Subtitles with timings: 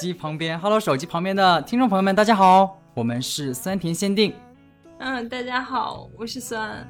[0.00, 4.32] 耳机旁边，Hello，手机旁边的听众朋友们，大家好，我们是酸甜限定。
[4.98, 6.88] 嗯，大家好，我是酸。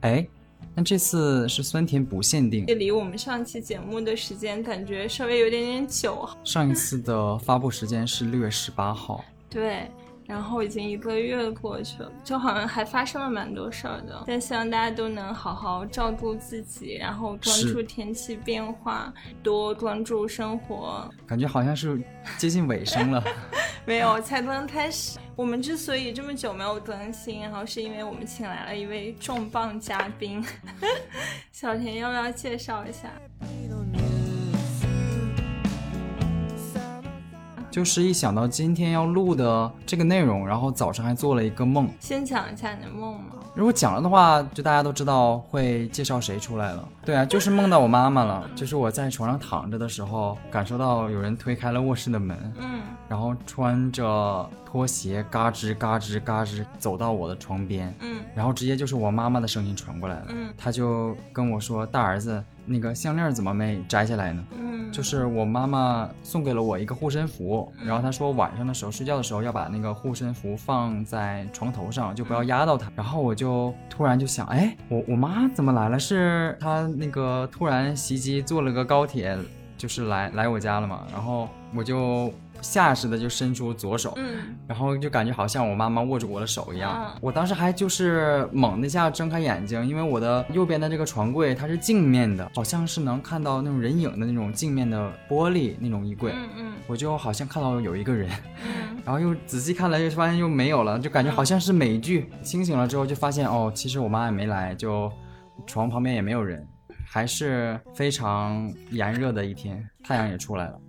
[0.00, 0.26] 哎，
[0.74, 6.26] 那这次是酸甜不限定，离我们上期节目的时间感觉稍微有点点久。
[6.42, 9.22] 上一次的发布时间是六月十八号。
[9.50, 9.86] 对。
[10.28, 14.24] 然后已经一个月过去了，就好像还发生了蛮多事儿的。
[14.26, 19.10] 但希望大家都能好好照顾自己，然后关注天气变化，
[19.42, 21.10] 多关注生活。
[21.26, 21.98] 感觉好像是
[22.36, 23.24] 接近尾声了。
[23.86, 25.18] 没有，才刚开始。
[25.34, 30.44] 我们之所以这么久没有更新，然后是因为我们请来了一位重磅嘉宾。
[31.52, 33.10] 小田要不要介绍一下？
[37.78, 41.88] 就是一想到今天要录的这个内容，然后早上还做了一个梦。
[42.00, 43.36] 先讲一下你的梦嘛。
[43.54, 46.88] 如果讲了的话，就大家都知道会介绍谁出来了。
[47.04, 48.50] 对啊，就是梦到我妈妈了。
[48.56, 64.44] 就是我在床上躺着的时候，感受到有人推开了卧室的门，嗯，然后穿着拖鞋嘎吱嘎吱嘎吱走到我的床边，嗯，然后直接就是我妈妈的声音传过来了，嗯，她就跟我说：“大儿子。”那个项链怎么没摘下来呢？
[64.58, 72.90] 嗯，就是我妈妈送给了我一个护身符，然后她说晚上的时候睡觉的时候要把那个护身符放在床头上，就不要压到它。
[72.94, 75.98] 然后我就突然就想，哎，我我妈怎么来了？
[75.98, 79.36] 是她那个突然袭击坐了个高铁，
[79.76, 81.06] 就是来来我家了嘛？
[81.12, 82.32] 然后我就。
[82.60, 87.16] 下意识的就伸出左手，嗯，然后就感觉好像我妈妈握住我的手一样。
[87.20, 96.32] 我当时还就是猛的一下睁开眼睛，因为我的右边的这个床柜它是镜面的，好像是能看到那种人影的那种镜面的玻璃那种衣柜。
[96.34, 98.28] 嗯嗯，我就好像看到有一个人，
[99.04, 102.28] 然后又仔细看了，又发现又没有了，就感觉好像是美剧。
[102.42, 105.08] 清醒了之后就发现哦，其实我妈也没来，就
[105.64, 106.66] 床旁边也没有人，
[107.06, 110.80] 还是非常炎热的一天，太阳也出来了。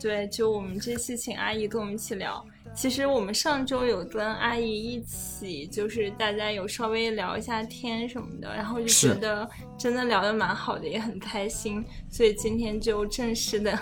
[0.00, 2.44] 对，就我们这期请阿姨跟我们一起聊。
[2.74, 9.48] 其实我们上周有跟阿姨一起，就是大家有稍微聊一下天什么的，然后就觉得
[9.78, 11.84] 真的聊得蛮好的，也很开心。
[12.10, 13.78] 所以今天就正式的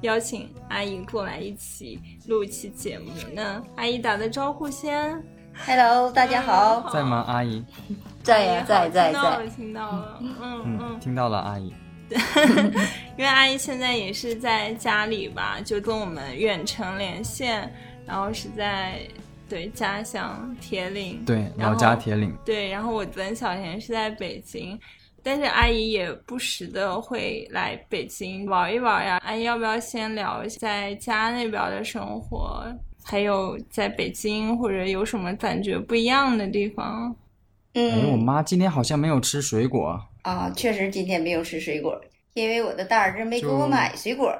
[0.00, 3.10] 邀请阿姨过来一起录一期节目。
[3.34, 5.22] 那阿姨打个招呼先
[5.66, 7.24] ，Hello，大家好，在吗？
[7.28, 7.64] 阿姨。
[8.28, 11.72] 在呀，在在在，听到了，听到了，嗯嗯，听到了，阿姨。
[13.16, 17.72] 因为阿姨现在也是在家里吧，就跟我们远程连线，
[18.06, 19.00] 然后是在
[19.48, 22.68] 对家乡铁岭，对老家铁岭，对。
[22.68, 24.78] 然后我跟小田是在北京，
[25.22, 29.18] 但是阿姨也不时的会来北京玩一玩呀。
[29.24, 32.62] 阿姨要不要先聊一下在家那边的生活，
[33.02, 37.16] 还有在北京或者有什么感觉不一样的地方？
[37.78, 42.00] 哎，我妈今天好像没有吃水果啊，确实今天没有吃水果，
[42.34, 44.34] 因为我的大儿子没给我买水果。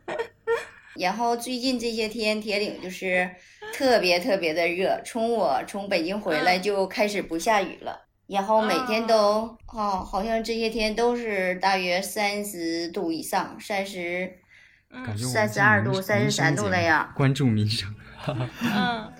[0.96, 3.30] 然后最近这些天铁岭就是
[3.72, 14.38] 特别特别的热，从我从北京回来就开始不下雨了，然后每天都哦，好像这些天都是大约三十度以上，三十，
[15.32, 17.10] 三十二度、三十三度那样。
[17.16, 17.94] 关注民生。
[18.28, 19.12] 嗯。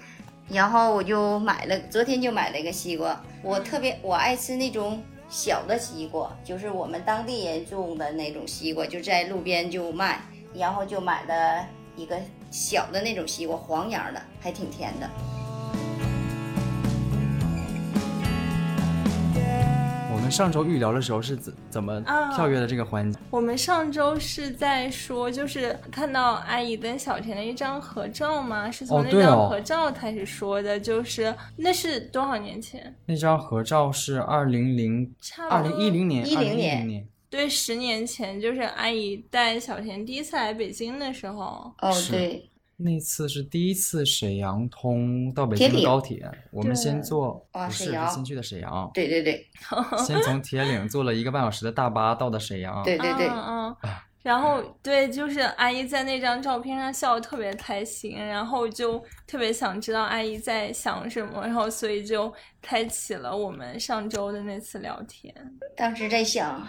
[0.50, 3.22] 然后我就买了，昨天就买了一个西瓜。
[3.42, 10.20] 我特别我爱吃那种小的西瓜，就是我们当地人种的那种西瓜，就在路边就卖。
[10.52, 15.08] 然后就买了一个小的那种西瓜，黄瓤的，还挺甜的。
[20.30, 22.00] 上周预聊的时候是怎怎么
[22.34, 23.18] 跳跃的这个环节？
[23.30, 28.70] 我们上周是在说，就是看到阿姨跟小田的一张合照吗？
[28.70, 32.94] 是从那张合照开始说的，就是那是多少年前？
[33.06, 35.14] 那张合照是二零零
[35.48, 41.72] 二零一零年一零年，对，十年前就是阿姨带小田第一次来北京的时候。
[41.80, 42.49] 哦，对。
[42.82, 49.46] 那次是第一次沈阳通到北京的高铁，我们先坐不是先去的沈阳，对对对，
[49.98, 53.76] 先从铁岭坐了一个半小时的大巴到的沈阳， 对对对，嗯，
[54.22, 62.32] 然后对，就是阿姨在那张照片上笑得特别开心，然后就特别想知道阿姨在想什么，然后所以就
[62.62, 65.34] 开启了我们上周的那次聊天。
[65.76, 66.66] 当时在想，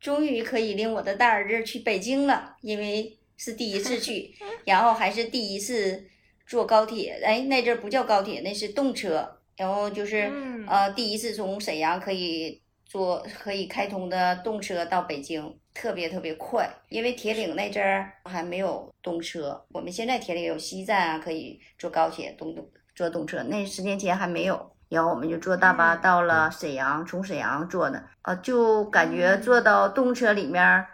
[0.00, 3.16] 终于可以领我的大儿子去北京了，因为。
[3.42, 4.34] 是第一次 去，
[4.66, 6.04] 然后还是第一次
[6.46, 7.18] 坐高铁。
[7.24, 9.38] 哎，那阵儿不叫高铁，那是动车。
[9.56, 10.30] 然后就是
[10.66, 16.68] 呃，第一次从沈阳可以坐可以开通的动车到北京，特别特别快。
[16.90, 23.42] 因为铁岭那阵儿还没有动车，我们现在铁岭有西站啊，可以坐高铁、动动坐动车。
[23.44, 24.70] 那十年前还没有。
[24.90, 30.84] 然后我们就坐大巴到了沈阳，从沈阳坐的，啊，就感觉坐到动车里面，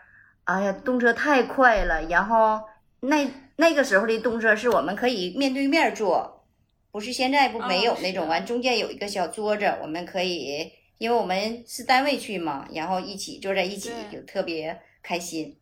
[0.46, 2.02] 哎呀，动车太快了。
[2.08, 2.60] 然后
[3.00, 6.44] 那那个时候的动车是我们可以面对面坐，
[6.90, 15.56] 不是现在不没有那种，完中间有一个小桌子，我们可以，因为我们是单位去嘛，然后一起坐在一起就特别开心。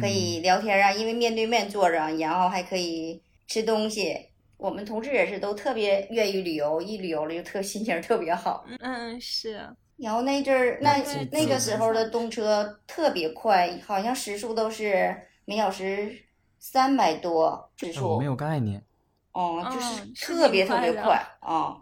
[0.00, 4.14] 可以聊天啊，因为面对面坐着，然后还可以吃东西。
[4.56, 8.66] 我们同事也是都特别愿意旅游，一旅游了就特 心情特别好。
[8.80, 9.66] 嗯，是。
[10.02, 10.96] 然后那阵儿那
[11.30, 15.14] 那个时候的动车特别快，好像时速都是
[15.44, 16.10] 每小时
[16.58, 18.14] 三百多时速。
[18.14, 18.82] 我没有概念。
[19.32, 21.76] 哦，就是特别特别快啊。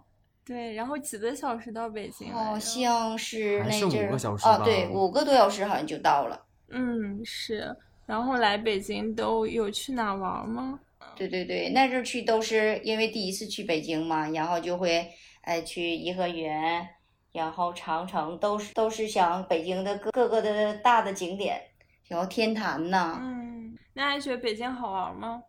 [0.44, 2.32] 对，然后几个小时到北京。
[2.32, 6.44] 好像是那阵儿啊，对，五个多小时好像就到了。
[6.70, 7.74] 嗯，是。
[8.06, 10.80] 然后来北京都有去哪玩吗？
[11.14, 15.06] 对对对，那阵儿去都是因为第一次去北京嘛，然后就会
[15.42, 16.88] 哎去颐和园，
[17.32, 21.60] 然后长城，都是都是想北京的各各个的大的景点，
[22.08, 23.18] 然后天坛呐。
[23.22, 25.42] 嗯，那还觉得北京好玩吗？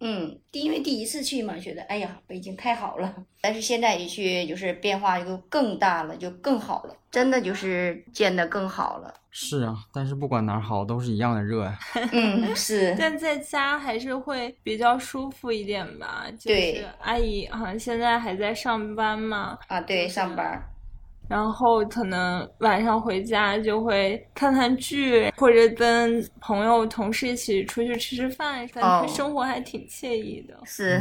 [0.00, 3.12] 嗯，因为第一次去嘛，觉得哎呀，北京太好了。
[3.40, 9.12] 但是现在一去，就是变化就更大了，就更好了，真的就是建的更好了。
[9.32, 11.76] 是啊，但是不管哪儿好，都是一样的热呀。
[12.12, 12.94] 嗯，是。
[12.96, 16.26] 但在家还是会比较舒服一点吧。
[16.38, 19.58] 就是阿姨好像现在还在上班嘛。
[19.66, 20.62] 啊，对，上班。
[21.28, 30.58] 然后可能晚上回家就会看看剧，或者跟朋友、同事一起出去吃吃饭，感觉生活还挺惬意的。
[30.64, 31.00] 是，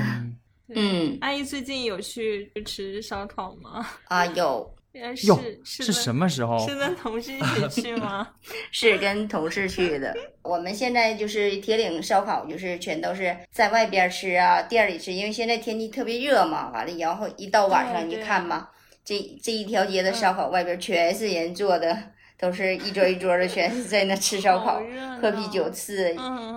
[0.75, 1.17] 嗯。
[1.21, 3.87] 阿姨最近有去吃烧烤吗？
[4.09, 4.73] 啊，有。
[5.15, 6.57] 是是什么时候？
[6.67, 8.27] 是跟同事一起去 吗？
[8.71, 10.11] 是跟同事去的。
[10.41, 16.71] 我们现在就是铁岭烧烤，就是全都是在外边吃啊，店里吃，因为现在天气特别热嘛。
[16.71, 18.67] 完了，然后一到晚上，你看嘛。
[19.07, 21.97] 这这一条街的烧烤外边全是人坐的，
[22.37, 24.81] 都是一桌一桌的，全是在那吃烧烤、
[25.21, 26.13] 喝啤酒吃。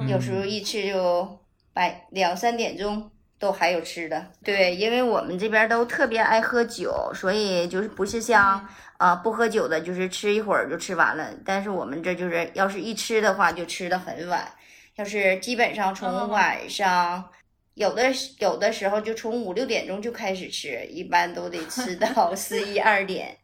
[0.09, 1.39] 有时候一吃就
[1.73, 3.09] 百两三点钟
[3.39, 4.27] 都还有吃的。
[4.43, 8.69] 对，因为我们这边都特别爱喝酒，所以就是不是像
[8.99, 11.31] 啊不喝酒的，就是吃一会儿就吃完了。
[11.45, 14.45] 但是我们这就是要是一吃的话，就吃的很晚，
[14.97, 17.31] 要是基本上从晚上。
[17.81, 23.35] 有的有的时候就从五六点钟就开始吃，一般都得吃到 十一二点。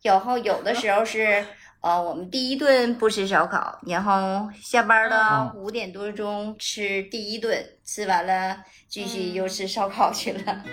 [0.00, 1.44] 然后有的时候是，
[1.80, 10.64] 呃，我们第一顿不吃烧烤，然后下班了五点多钟吃第一顿，吃完了继续又吃烧烤去了。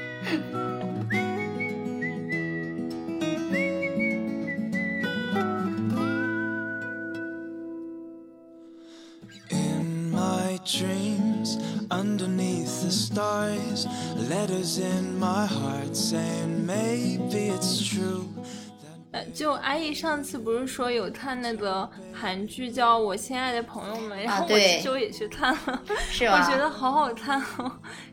[11.89, 13.87] Underneath the stars
[14.29, 18.25] letters in my heart saying maybe it's true
[19.11, 25.81] 呃就阿姨上次不是说有看那个韩剧叫我亲爱的朋友们然后我就也去看了
[26.11, 26.33] 是吧？
[26.45, 27.71] 我觉得好好看哦。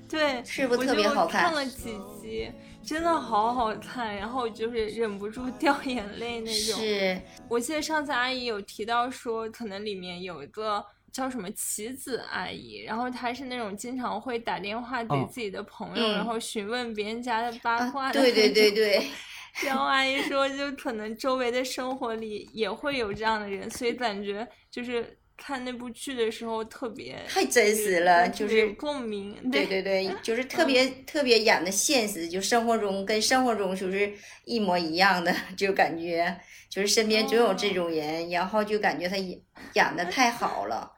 [0.08, 1.42] 对是不是特别好看？
[1.50, 2.48] 看了几集
[2.84, 6.78] 真的好好看然后就是忍不住掉眼泪那种。
[6.80, 7.20] 是。
[7.48, 10.84] 我记得上次阿姨有提到说可能里面有一个
[11.14, 18.20] 叫什么棋子阿姨，然后她是那种经常会打电话给自己的朋友，然后询问别人家的八卦的。
[18.20, 19.02] 对对对对。
[19.64, 29.32] 然后阿姨说，就可能周围的生活里也会有这样的人，所以感觉就是看那部剧的时候特别太真实了，就是共鸣。
[29.52, 34.12] 对对对，就是特别特别演的现实，就生活中跟生活中就是
[34.44, 36.36] 一模一样的， 就感觉
[36.68, 39.40] 就是身边总有这种人，然后就感觉他演
[39.74, 40.90] 演的太好了。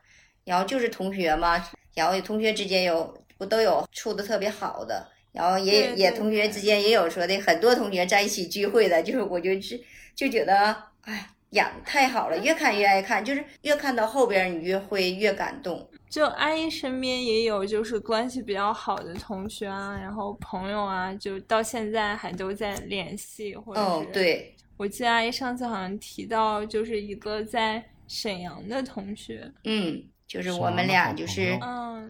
[0.46, 1.62] 然后就是同学嘛，
[1.94, 9.78] 然后同学之间有不都有处的特别好的，然后也也同学之间也有说的很多同学在一起聚会的， 就是我就是
[10.14, 15.86] 就觉得哎演太好了，越看越爱看，就是越看到后边你越会越感动。
[16.08, 30.02] 就阿姨身边也有就是关系比较好的同学啊，然后朋友啊，就到现在还都在联系，或者是对，我记得阿姨上次好像提到就是一个在沈阳的同学，嗯。
[30.36, 31.58] 就是我们俩就是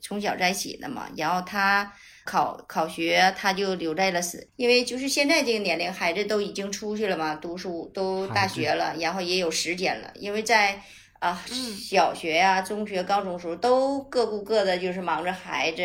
[0.02, 1.92] 从小在一起的嘛，然后他
[2.24, 10.80] 考考学，他就留在了是，因为就是现在这个年龄，孩子都已经出去了嘛，读书都大学了，然后也有时间了，因为在
[11.20, 15.82] 啊小学呀、中学、高中时候都各顾各的，就是忙着孩子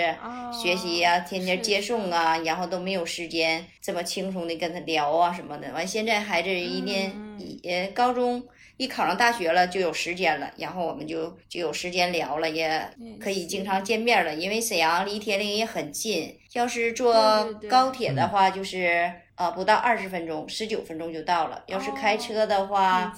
[0.51, 5.71] 学习呀，天天接送啊，然后都没有时间这么轻松的跟他聊啊什么的。
[5.73, 7.13] 完现在孩子一年
[7.61, 8.43] 也高中。
[8.77, 14.33] 一考上大学了，就有时间了，然后我们就就有时间聊了，也可以经常见面了。
[14.33, 17.13] 因为沈阳离铁岭也很近，要是坐
[17.69, 21.63] 高铁的话，就是呃不到二十分钟，十九分钟就到了。
[21.67, 23.15] 要是开车的话。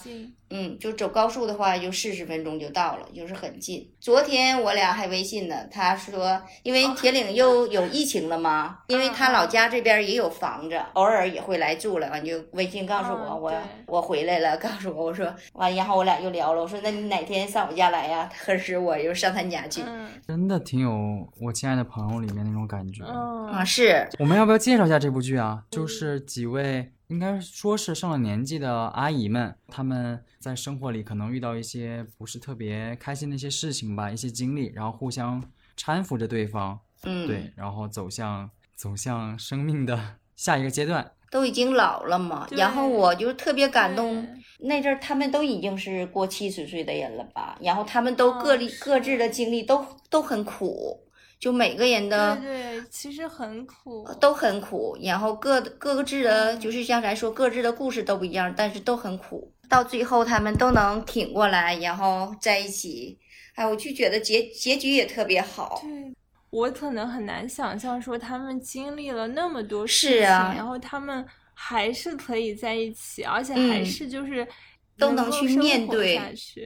[0.55, 3.89] 嗯，就走高速的话，就四十分钟就到了，就是很近。
[3.99, 13.51] 昨天我俩还微信呢，他说因为铁岭又有疫情了嘛，因为他老家这边也有房子，偶尔也会来住了，完就微信告诉我，我
[13.87, 18.29] 我回来了， 告诉我，我说完，然后我俩又聊了，我说那你哪天上我家来呀？
[18.45, 19.81] 合适我又上他家去。
[20.27, 23.65] 真的挺有我亲爱的朋友里面那种感觉啊！
[23.65, 25.63] 是，我们要不要介绍一下这部剧啊？
[25.71, 26.91] 就是几位。
[27.13, 35.43] 应该说是上了年纪的阿姨们，她们在生活里可能遇到一些不是特别开心的一些事情吧，一些经历，然后互相
[35.77, 41.11] 搀扶着对方，嗯，对，然后走向走向生命的 下一个阶段。
[41.29, 44.27] 都已经老了嘛，然后我就特别感动，
[44.61, 50.99] 那阵儿他们都已经是过七十岁的人了吧，然后他们都各立各自的经历都都很苦。
[51.43, 54.97] 就每个人的对，其实很苦，都很苦。
[55.01, 59.51] 然后各各个自的，就是像咱说各自的故事都不一样，但是都很苦。
[59.67, 63.19] 到最后他们都能挺过来，然后在一起。
[63.55, 65.81] 哎，我就觉得结结局也特别好。
[65.83, 66.15] 对，
[66.49, 74.47] 我可能很难想象说他们经历了那么多事情，然后他们还是可以在一起，而且还是就是
[74.97, 76.17] 都能去面对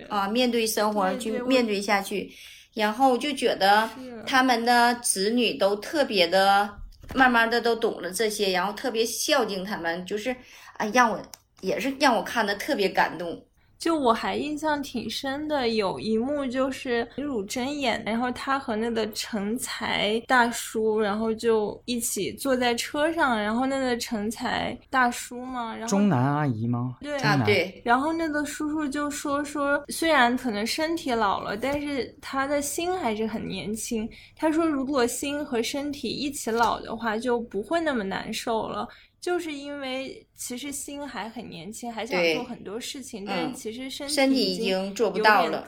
[0.07, 2.31] 啊，面对生活去面对下去。
[2.77, 3.89] 然后就觉得
[4.25, 6.69] 他们的子女都特别的，
[7.15, 10.35] 慢慢的都懂了这些，然后特别孝敬他们，就是
[10.77, 11.19] 哎，让我
[11.61, 13.43] 也是让我看的特别感动。
[13.79, 26.97] 就我还印象挺深的，有一幕就是李汝珍演，然后他和那个成才大叔，然后就一起坐在车上，然后那个成才大叔嘛，然后中南阿姨吗？
[27.01, 27.81] 对啊，对。
[27.85, 34.09] 然后那个叔叔就说说，虽然可能身体老了，但是他的心还是很年轻。
[34.35, 38.87] 他说，如果心和身体一起老的话，就不会那么难受了。
[39.27, 45.67] 就是因为其实心还很年轻，还想做很多事情，但是其实身身体已经做不到了，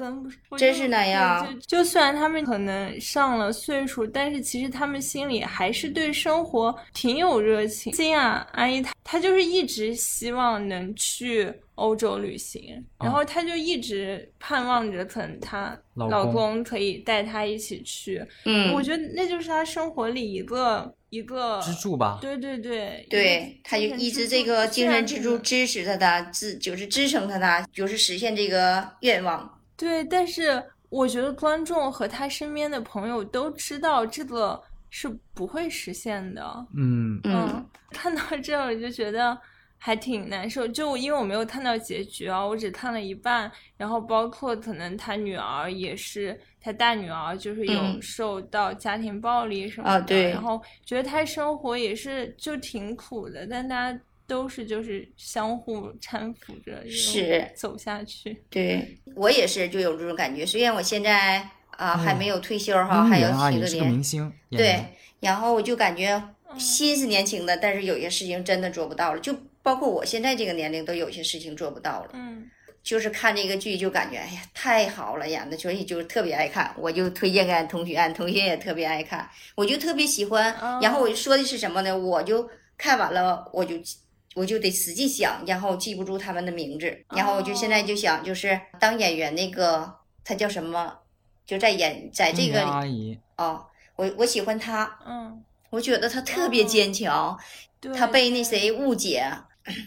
[0.58, 1.60] 真是那样。
[1.68, 7.94] 就虽然他们可能上了岁数，但是其实他们心里还是对生活挺有热情。
[7.94, 18.24] 心啊，阿姨她她就是一直希望能去欧洲旅行，然后她就一直盼望着可能她老公可以带她一起去。
[18.46, 20.94] 嗯，我觉得那就是她生活里一个。
[21.10, 29.60] 一个支柱吧，对对对，对，她就一直这个精神支柱支持着他，支就是支撑着他，就是实现这个愿望。
[29.76, 36.68] 对，但是我觉得观众和他身边的朋友都知道这个是不会实现的。
[36.76, 39.40] 嗯嗯，看到这我就觉得。
[39.82, 43.50] 还挺难受，就因为我没有看到结局啊，我只看了一半。
[43.78, 50.06] 然后包括可能他女儿也是，他大女儿就是有受到家庭暴力什么的。
[50.06, 50.32] 对。
[50.32, 58.44] 然后觉得他生活也是就挺苦的，但大家都是就是相互搀扶着，是走下去。
[58.50, 63.92] 对我也是就有这种感觉，虽然我现在啊还没有退休哈，还有几个年。
[63.92, 64.32] 明星。
[64.52, 64.86] 对，
[65.20, 66.22] 然后我就感觉
[66.58, 69.36] 心是年轻的，但是有些事情真的做不到了，就。
[69.62, 72.12] 包括我现在这个年龄，都有些事情做不到了。
[72.14, 72.50] 嗯，
[72.82, 76.74] 就是看这个剧就感觉，哎呀，太好了，演的，所以就特别爱看。
[76.78, 80.56] 我就推荐给俺同学，俺同学也特别爱看，我就特别喜欢。
[80.82, 81.96] 然后我说的是什么呢？
[81.96, 83.76] 我就看完了，我就
[84.34, 86.98] 我就得使劲想，然后记不住他们的名字。
[87.10, 89.94] 然后我就现在就想，就是当演员那个
[90.24, 91.00] 他叫什么？
[91.50, 93.66] 就在演在这个阿姨哦，
[93.96, 95.00] 我我喜欢她。
[95.04, 97.36] 嗯，我觉得她特别坚强。
[97.96, 99.26] 他被那谁误解。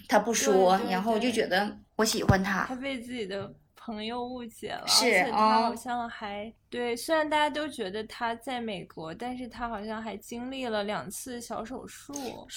[0.09, 6.97] 她不说，然后我就觉得我喜欢她，她被自己的朋友误解了，是他好像还对。
[6.97, 12.13] 虽然大家都觉得他在美国，但是他好像还经历了两次小手术。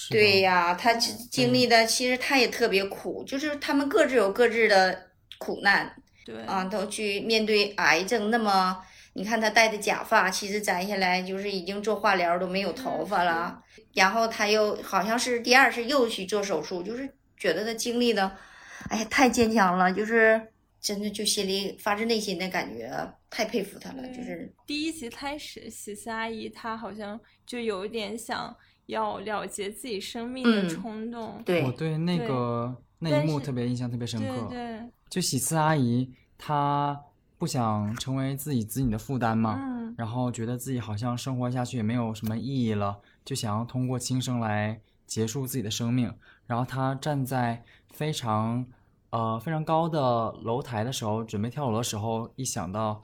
[0.10, 5.96] 对呀，他经历的其实他也特别苦，就是他们各自有各自的苦难。
[6.24, 8.76] 对啊，都去面对癌症，那么
[9.18, 13.64] 你看他戴的假发，其实摘下来就是已经做化疗都没有头发了。
[13.94, 18.30] 然后他又好像是第二次又去做手术，就是觉得他经历的，
[18.90, 20.50] 哎呀，太坚强了，就是
[20.82, 22.92] 真的就心里发自内心的感觉，
[23.30, 24.06] 太佩服他了。
[24.10, 28.54] 就是第一集开始，喜思阿姨她好像就有一点想
[28.88, 31.42] 要了结自己生命的冲动。
[31.46, 34.48] 对，我对那个那一幕特别印象特别深刻。
[34.50, 37.02] 对，就喜思阿姨她
[37.38, 43.00] 不想成为自己子女的负担嘛，嗯，然后觉得自己好像生活下去也没有什么意义了。
[43.24, 46.14] 就想要通过轻生来结束自己的生命，
[46.48, 48.66] 然后他站在非常
[49.10, 53.02] 呃非常高的楼台的时候，准备跳楼的时候，一想到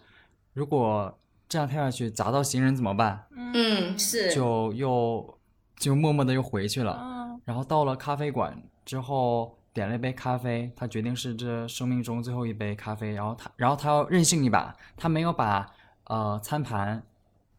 [0.53, 1.17] 如果
[1.49, 3.25] 这样跳下去砸到行人怎么办？
[3.35, 5.37] 嗯，是，就又
[5.75, 7.37] 就默默的又回去了。
[7.43, 13.13] 然后到了咖啡馆之后，点了一杯咖啡，他决定是这生命中最后一杯咖啡。
[13.13, 15.65] 然后他，然后他要任性一把，他没有把
[16.05, 17.01] 呃餐盘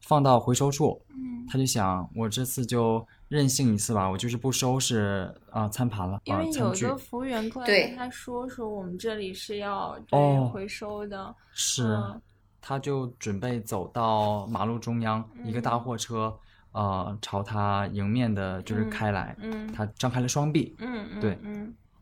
[0.01, 1.01] 放到回收处，
[1.49, 6.21] 他就想我这次就任性一次吧，我就是不收拾啊餐盘了。
[6.25, 11.35] 因为有个服务员过来跟他说说，我们这里是要对回收的。
[11.53, 11.99] 是，
[12.61, 16.37] 他就准备走到马路中央，一个大货车。
[16.75, 21.52] 呃，朝他迎面的就是开来，嗯，他张开了双臂，嗯嗯，对，嗯，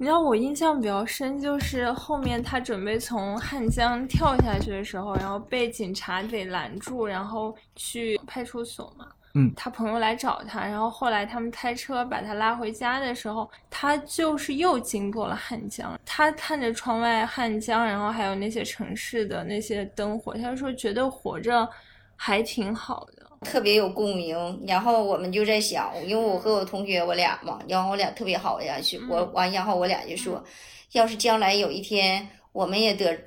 [0.00, 21.68] 你知道我印象比较深，就是后面他准备从汉江跳下去的时候，然后被警察给拦住，然后去派出所嘛，嗯，他朋友来找他，然后后来他们开车把他拉回家的时候，他就是又经过了汉江，他看着窗外汉江，然后还有那些城市的那些灯火，他说觉得活着
[22.16, 23.19] 还挺好的。
[23.46, 30.44] 特别有共鸣，然后我们就在想，因为我和我同学我俩嘛，然后我俩特别好呀，是我完，然后我俩就说，
[30.92, 33.18] 要是将来有一天我们也得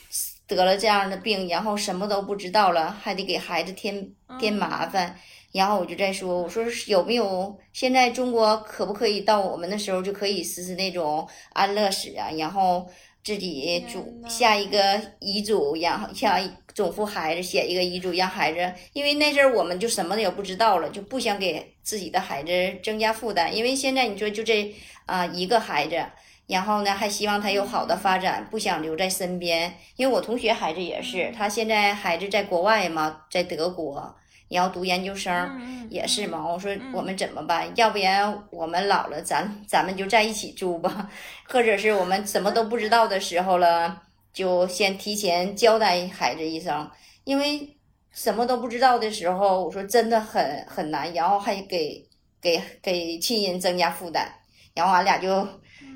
[0.48, 5.17] 得了这样的病，然后什么都不知道了，还得给孩子添添麻烦，
[5.51, 12.88] 然后我就在说，我说有没有现在中国可不可以到我们的时候就可以实施那种安乐死啊，然后。
[13.25, 16.38] 自己主下一个遗嘱，然后像
[16.74, 22.51] 总父孩子写一个遗嘱，让孩子，因为那阵儿我们就什么也不知道了，就不想给自己的孩子
[22.84, 23.56] 增加负担。
[23.56, 24.74] 因为现在你说就这
[25.06, 26.03] 啊一个孩子，
[26.48, 29.74] 然后呢还希望他有好的发展，不想留在身边。
[29.96, 34.15] 因为我同学孩子也是，他现在孩子在国外嘛，在德国。
[34.50, 36.46] 你要读研究生也是嘛？
[36.46, 37.72] 我说我们怎么办？
[37.75, 41.10] 要不然我们老了，咱咱们就在一起住吧，
[41.50, 46.89] 或者是我们什么都不知道的时候了，就先提前交代孩子一声，
[47.24, 47.78] 因为
[48.12, 52.04] 什么都不知道的时候，我说真的很很难，然后还给
[52.41, 54.28] 给给亲人增加负担，
[54.74, 55.48] 然后俺俩就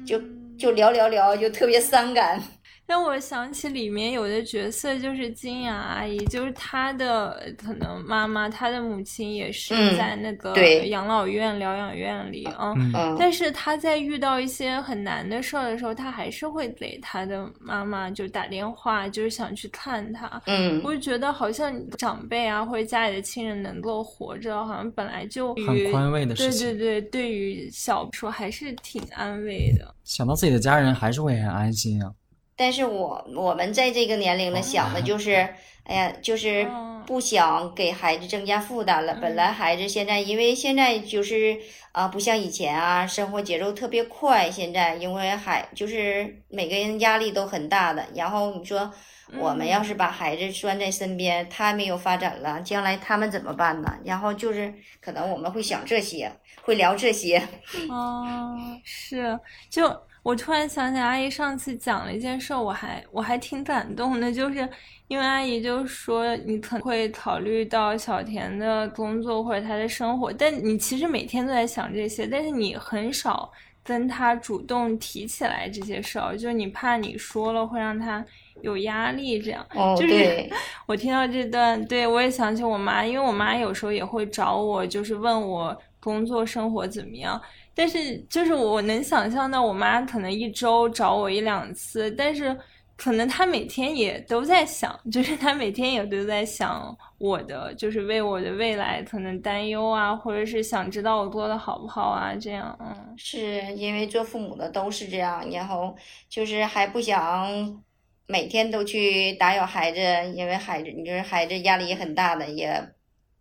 [0.05, 0.21] 就
[0.57, 2.41] 就聊聊聊，就特别伤感。
[2.87, 12.73] 让我想起里面有的角色，就是金雅阿姨，就是她的可能妈妈，她的母亲也是在那个养老院疗养院里啊。
[13.19, 20.41] 但是她在遇到一些很难的事儿的时候，她还是会给她的妈妈就打电话，就是想去看她。
[20.45, 26.67] 嗯，我就觉得好像长辈啊，或者家里的亲人能够活着，好像本来就很宽慰的事情。
[26.69, 29.93] 对对对，对于小说还是挺安慰的。
[30.05, 32.09] 想到自己的家人，还是会很安心啊。
[32.57, 35.47] 但是我我们在这个年龄呢，想的就是，
[35.85, 36.67] 哎呀，就是
[37.05, 39.15] 不想给孩子增加负担了。
[39.21, 41.57] 本来孩子现在，因为现在就是
[41.93, 44.51] 啊，不像以前啊，生活节奏特别快。
[44.51, 48.05] 现在因为孩就是每个人压力都很大的。
[48.15, 48.91] 然后你说
[49.39, 53.97] 我们要是把孩子拴在身边，他没有发展了，将来他们怎么办呢？
[54.03, 56.29] 然后就是可能我们会想这些，
[56.63, 57.41] 会聊这些。
[57.89, 59.39] 哦，是
[59.69, 60.06] 就。
[60.27, 64.67] 我突然想起阿姨上次讲了一件事，我还我还挺感动的，就是
[65.07, 73.49] 因为阿姨就说你可能会考虑到小田的工作或者他的生活，但你其实每天都在想这些，但是你很少
[73.81, 78.21] 跟他主动提起来这些事儿，就是你怕你说了会让他
[78.61, 79.65] 有压力，这样。
[79.75, 80.45] 哦，就是
[80.87, 87.41] 我听到这段，对我也想起我妈，因为我妈有时候也会找我，就是问我工作生活怎么样。
[87.79, 92.57] 但是，就是我能想象到，我妈可能一周找我一两次，但是
[92.95, 102.75] 可能她每天也都在想，就是她每天也都在想我的，就是为我的未来可能担忧啊，或者是想知道我过得好不好啊，这样。
[102.81, 105.95] 嗯，是因为做父母的都是这样，然后
[106.27, 107.83] 就是还不想
[108.25, 109.99] 每天都去打扰孩子，
[110.33, 112.96] 因为孩子，你就是孩子压力也很大的，也。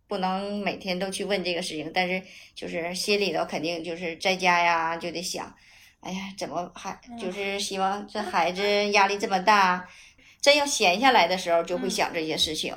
[0.07, 2.21] 不能每天都去问这个事情，但是
[2.55, 5.53] 就是心里头肯定就是在家呀，就得想，
[5.99, 9.87] 哎呀，怎么还就是希望这孩子压力这么大，
[10.41, 12.75] 真要闲下来的时候就会想这些事情，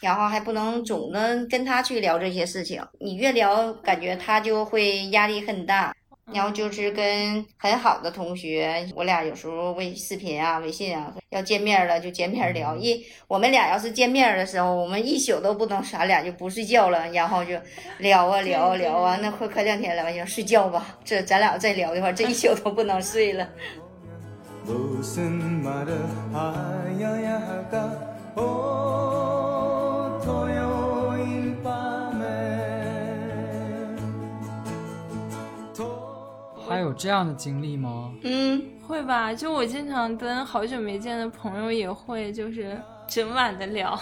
[0.00, 5.94] 然后还不能总能跟他去聊这些事情，你越聊感觉他就会压力很大。
[6.34, 12.76] 然后就是跟很好的同学，我俩有时候微视频啊、微信啊，要见面了就见面聊。
[12.76, 17.56] 一我们俩要是见面的时候，我们一宿都不能，咱俩就不睡觉了，然后就
[17.98, 20.98] 聊啊聊啊聊啊，那快快两天了，完就睡觉吧。
[21.04, 23.48] 这咱俩再聊的话，这一宿都不能睡了。
[36.76, 38.12] 还有这样的经历吗？
[38.22, 39.32] 嗯，会吧。
[39.32, 43.98] 就我经常跟好久没见的朋友也会，就是整晚的聊。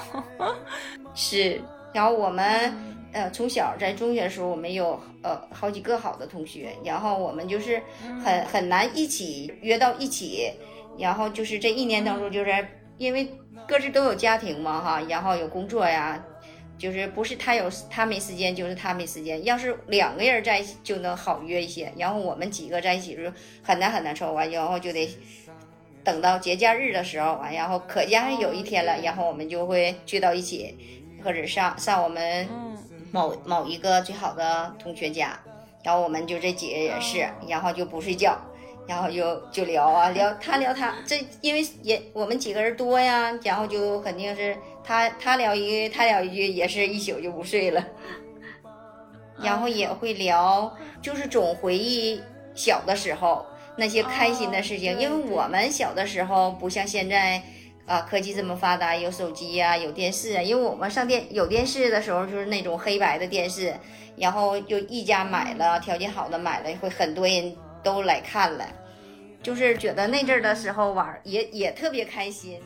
[1.15, 1.61] 是，
[1.93, 2.75] 然后我们
[3.13, 7.81] 呃，从小在中学的时候，我们有呃好几个好的同学，然后我们就是
[8.25, 10.51] 很很难一起约到一起，
[10.99, 12.53] 然后就是这一年当中，就是
[12.99, 13.33] 因为
[13.69, 16.21] 各自都有家庭嘛哈，然后有工作呀，
[16.79, 19.45] 就是不是他有他没时间，就是他没时间。
[19.45, 23.23] 要是两个人在一起就能好约一些，然后我们几个在一起就
[23.63, 25.09] 很难很难凑完，然后就得
[26.03, 30.77] 等到节假日的时候完，然后可家有一天了，然后我们就会聚到一起，
[31.23, 32.49] 或者上上我们。
[33.13, 35.39] 某某一个最好的同学家，
[35.85, 38.37] 然后我们就这几个人是，然后就不睡觉，
[38.89, 47.85] 然后就就聊啊聊，他聊他这，因为也我们几个人多呀，然后就肯定是他他聊一句，他聊一句，也是一宿就不睡了，
[49.43, 52.21] 然后也会聊，就是总回忆
[52.55, 53.45] 小的时候
[53.77, 57.43] 那些开心的事情，因为我们小的时候不像现在。
[57.87, 60.41] 啊，科技这么发达，有手机呀，有电视啊。
[60.41, 63.75] 因为我们上电有电视的时候，就是那种黑白的电视，
[64.17, 68.67] 然后就一家买了，条件好的买了，会很多人都来看了，
[69.43, 72.59] 就是觉得那阵儿的时候玩也也特别开心。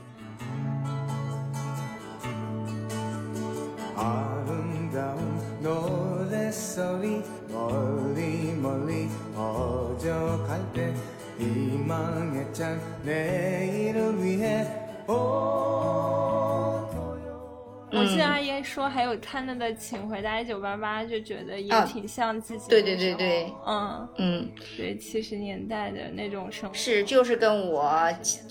[17.91, 22.69] 我记得阿姨说还有看那个《请回答一九八八》，就觉得也挺像自己。
[22.69, 24.07] 对对对对，嗯。
[24.19, 26.75] 嗯，对七十年代的那种生活。
[26.75, 27.91] 是，就是跟我，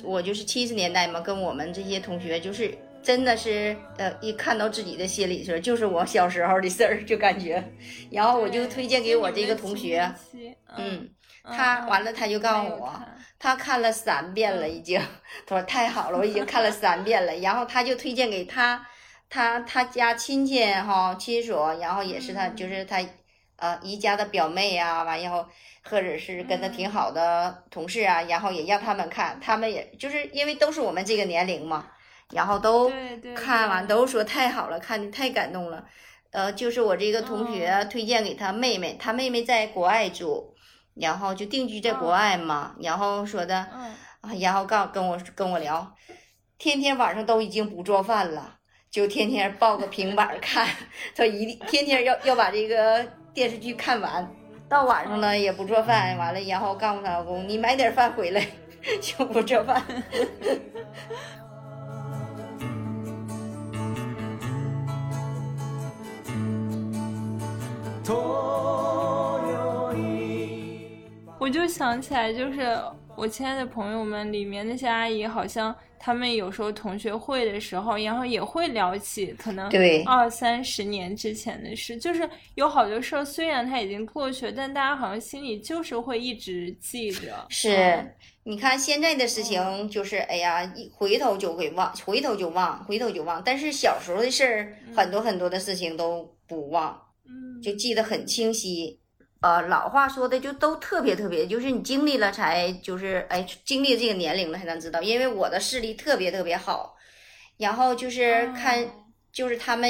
[0.04, 7.64] 我就是七十年代嘛，跟我们这些同学，就是真的是，呃，一看到自己的心里是，就是我小时候的事儿，就感觉。
[8.10, 10.12] 然后我就推荐给我这个同学，
[10.76, 11.08] 嗯，
[11.56, 12.94] 他完了他就告诉我。
[13.40, 15.00] 他看了三遍了，已经。
[15.46, 17.36] 他说太好了，我已经看了三遍了。
[17.38, 18.84] 然后他就推荐给他，
[19.30, 23.00] 他他家亲戚哈亲属，然后也是他就是他，
[23.58, 25.46] 呃姨家的表妹呀，完以后
[25.88, 31.86] 或者是跟他挺好的同事啊，然后也让他们看，他们也就是因为都是我们这个年龄嘛，
[32.34, 32.92] 然后都
[33.36, 35.86] 看完都说太好了，看的太感动了。
[36.32, 40.56] 呃，就是我这个同学推荐给他妹妹，他妹妹在国外住。
[41.00, 45.96] 然后就定居在国外嘛，然后说的，啊，然后告跟我跟我聊，
[46.58, 48.56] 天天晚上都已经不做饭了，
[48.90, 50.68] 就天天抱个平板看，
[51.16, 54.30] 他一定天天要要把这个电视剧看完，
[54.68, 58.46] 到晚上呢也不做饭，完了然后告诉他老公，你买点饭回来，
[59.02, 59.84] 就不做饭。
[71.48, 72.78] 我就想起来，就是
[73.16, 79.72] 我亲爱的朋友们里面那些阿姨，好像他们有时候同学会的时候，然后也会聊起可能
[80.06, 81.96] 二三十年之前的事。
[81.96, 87.46] 就是有好多事儿，虽然它已经过去了，但大家好像心里就是会一直记着。
[87.48, 93.42] 是，你看现在的事情，就是哎呀，一回头就会忘，回头就忘，回头就忘。
[93.42, 99.00] 但是小时候的事儿，很多很多的事情都不忘，嗯，就记得很清晰。
[99.40, 105.00] 呃，老话说的就都特别特别，就是你经历了才就是哎，经历这个年龄了才能知道。
[105.00, 106.96] 因为我的视力特别特别好，
[107.58, 108.84] 然后就是看，
[109.32, 109.90] 就是他们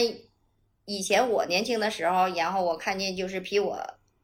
[0.83, 3.81] 以前我年轻的时候，然后我看见就是比我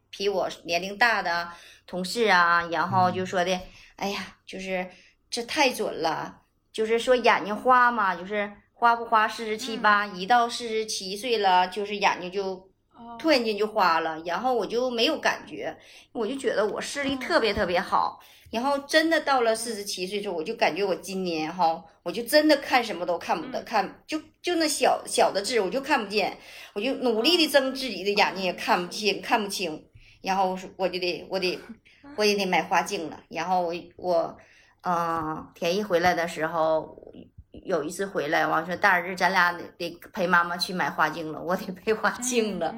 [0.10, 1.48] 比我年龄大的
[1.88, 3.58] 同事啊，然后就说的，
[3.96, 4.86] 哎呀，就是
[5.30, 6.42] 这太准了，
[6.74, 12.73] 就是说眼睛花嘛，就是花不花四十七八，一到四十七岁了，就是眼睛就。
[13.20, 15.76] 突然间就花了，然后我就没有感觉，
[16.12, 18.20] 我就觉得我视力特别特别好。
[18.52, 26.38] 然后真的到了四十七岁之后，我就感觉我今年哈，我就真的看什么都看不得，看就就那小小的字我就看不见，
[26.74, 29.84] 我就努力的睁自己的眼睛也看不清，看不清。
[30.22, 31.60] 然后我说我就得我得
[32.16, 33.20] 我也得买花镜了。
[33.30, 34.38] 然后我我
[34.82, 36.98] 嗯，田一回来的时候。
[37.64, 42.76] 有一次回来，完说大儿子，咱俩得得陪妈妈去买花镜了， 我得配花镜了。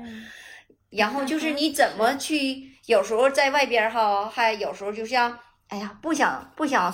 [0.90, 2.76] 然后就是你怎么去？
[2.86, 6.94] 有时候在外边哈，还有时候就像，哎呀，不想不想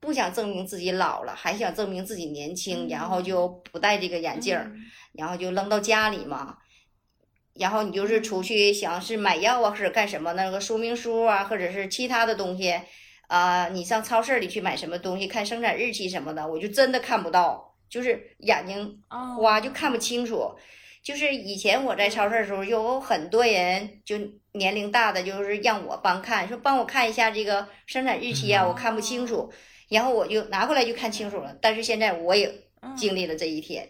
[0.00, 4.58] 不想证明自己老了，还想证明自己年轻，然后就不戴这个眼镜
[5.12, 6.56] 然后就扔到家里嘛。
[7.54, 12.80] 然后你就是出去想是买药啊，或者干什么，那个说明书啊，或者是其他的东西。
[13.28, 19.02] 啊，你上超市里去买什么东西，看生产日期什么的，我就真的看不到，就是眼睛
[19.38, 20.54] 花就看不清楚。
[21.02, 24.16] 就是以前我在超市的时候，有很多人就
[24.52, 29.48] 年龄大的，就是让我帮看，说帮我看一下这个生产日期啊，我看不清楚，
[29.88, 31.56] 然后我就拿过来就看清楚了。
[31.62, 32.52] 但是现在我也
[32.96, 33.88] 经历了这一天。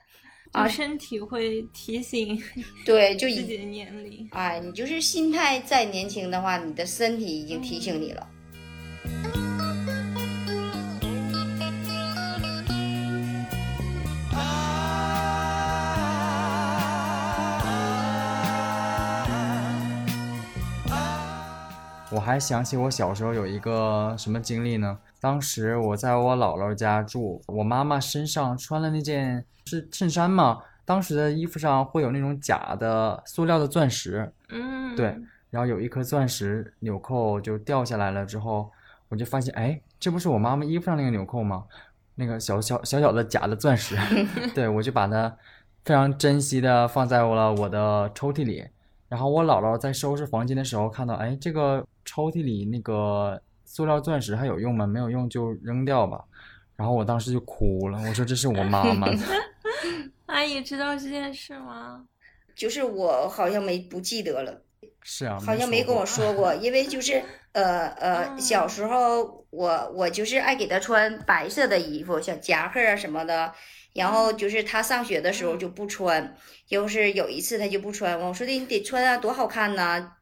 [0.52, 2.40] 啊，身体会提醒，
[2.86, 4.26] 对，就自己的年龄。
[4.30, 8.26] 哎，你就是心态再年轻的话，你的身体已经提醒你了。
[22.10, 24.98] 我还想起我小时候有一个什么经历呢？
[25.20, 35.18] 当时我在我姥姥家住，我妈妈身上穿了那件是衬衫嘛，当时的衣服上会有那种假的塑料的钻石，嗯，对，
[35.50, 38.70] 然后有一颗钻石纽扣就掉下来了之后，
[39.08, 41.64] 我就发现，哎，这不是我妈妈衣服上那个纽扣吗？
[42.16, 43.96] 那个小小小小的假的钻石，
[44.54, 45.36] 对我就把它
[45.84, 48.64] 非常珍惜的放在了我的抽屉里。
[49.08, 54.86] 然后我姥姥在收拾房间的时候看到，哎，这个抽屉里那个塑料钻石还有用吗？
[54.86, 56.24] 没有用就扔掉吧。
[56.76, 59.18] 然后我当时就哭了，我说这是我妈妈的。
[60.26, 62.04] 阿姨知道这件事吗？
[62.56, 64.62] 就是我好像没不记得了。
[65.02, 67.22] 是啊，好像没跟我说过，因为就是
[67.54, 73.54] 呃呃，小时候我我就是爱给他穿白色的衣服，像夹克啊什么的。
[73.94, 76.36] 然后就是他上学的时候就不穿，
[76.66, 80.16] 就是有一次他就不穿，我说的你得穿啊，多好看呐，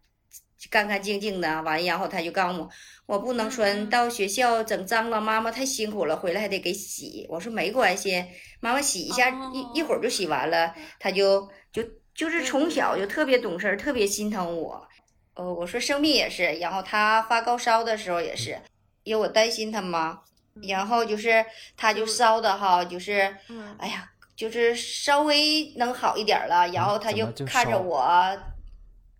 [0.70, 1.62] 干干净净的。
[1.62, 2.68] 完，然后他就告诉我，
[3.06, 7.26] 我不能穿到学校整脏了，妈妈太辛苦了，回来还得给洗。
[7.30, 8.22] 我说没关系，
[8.60, 10.74] 妈妈洗一下，一一会儿就洗完了。
[11.00, 11.82] 他就就
[12.14, 14.86] 就是从小就特别懂事，特别心疼我。
[15.34, 18.60] 呃，我说生病也是，然后他发高烧的时候也是，
[19.04, 20.20] 因为我担心他嘛。
[20.68, 21.42] 然后就是，
[21.78, 23.34] 他就烧的哈，就是，
[23.78, 26.68] 哎呀，就是稍微能好一点了。
[26.68, 28.06] 然后他就看着我，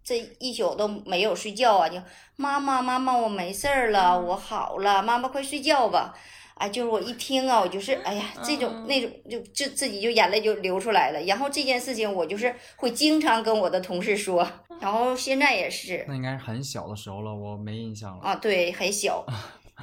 [0.05, 1.96] 这一宿都没有睡觉啊，就
[2.37, 6.14] 妈妈妈妈，我没事儿了，我好了，妈妈快睡觉吧。
[6.55, 11.21] 哎，就是我一听啊，我就是哎呀，这种那种就就自己就眼泪就流出来了。
[11.23, 14.47] 然后这件事情我就是会经常跟我的同事说，
[14.81, 16.05] 然后现在也是。
[16.09, 18.23] 那应该是很小的时候了，我没印象了。
[18.23, 19.25] 啊，对，很小。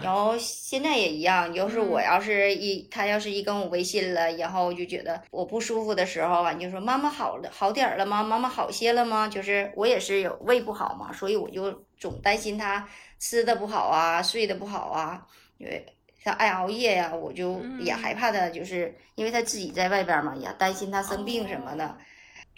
[0.02, 8.24] 然后现在也一样，就是我要是一他要是一跟我微信了，然后就觉得我不舒服的时候，完就说妈妈好了好点了吗？
[8.24, 9.28] 妈妈好些了吗？
[9.28, 12.88] 就是我也是有胃不好嘛，所以我就总担心他
[13.20, 15.26] 吃的不好啊，睡的不好啊，
[15.58, 15.86] 因为
[16.24, 21.98] 他爱熬夜呀，我就也害怕他，就是因为他自己在外边嘛，也担心他生病什么的。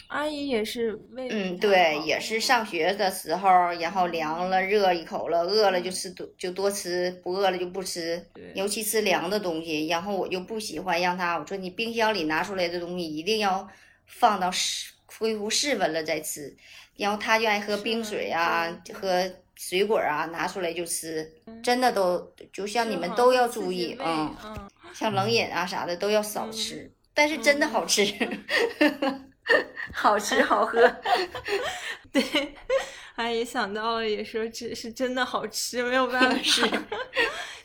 [0.08, 8.22] 阿姨也是为嗯，对，也是上学的时候，然后凉了热一口了，饿了就吃多就多吃，不饿了就不吃。
[8.54, 13.70] 尤其吃凉的东西，然后我就不喜欢让他，我说你冰箱里拿出来的东西一定要
[14.06, 16.58] 放到室恢复室温了再吃。
[16.98, 19.32] 然后他就爱喝冰水啊，喝
[19.70, 21.32] 水果啊，拿出来就吃。
[21.62, 28.04] 真的都就像你们都要注意啊，像冷饮啊啥的都要少吃，但是真的好吃。
[29.94, 30.82] 好吃好喝，
[32.12, 32.24] 对，
[33.16, 36.62] 阿姨想到了也说这是真的好吃，没有办 法吃。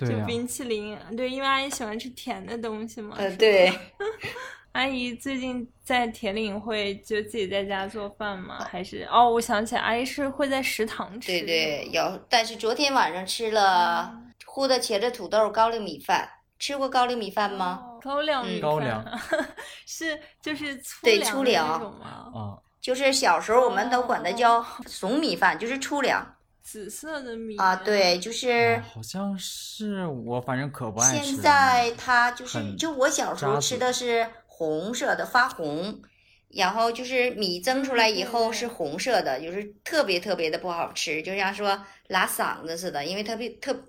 [0.00, 3.16] 就冰淇淋，对，因为阿姨喜欢吃甜的东西嘛。
[3.18, 3.72] 呃，对。
[4.76, 8.66] 阿姨最近在铁岭会就自己在家做饭吗？
[8.70, 11.28] 还是哦，我想起来，阿姨是会在食堂吃。
[11.28, 12.20] 对对，有。
[12.28, 14.14] 但是昨天晚上吃了
[14.46, 17.82] 烀的茄子土豆高粱米饭，吃过高粱米饭吗？
[18.02, 19.18] 高粱米饭
[19.86, 22.30] 是就是粗对粗粮那种吗？
[22.34, 22.38] 啊，
[22.78, 26.24] 就是小时候我们都管它叫怂米饭，就是粗粮。
[26.66, 31.24] 紫色的米啊，对，就是好像是我反正可不爱吃。
[31.24, 36.00] 现在它就是就我小时候吃的是红色的发红，
[36.48, 43.84] 然后就是米蒸出来以后是红色的，就是特别特别的不好吃，就像说拉嗓子似的，因为特别特。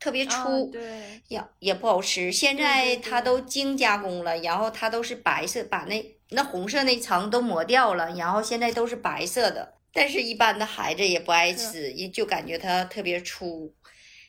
[0.00, 2.30] 特别粗，对也也不好吃。
[2.30, 9.74] 现在它都精加工了，然后它都是白色，把那那红色那层都磨掉了，然后现在都是白色的。
[9.92, 13.74] 但是，一般的孩子也不爱吃，也就感觉它特别粗。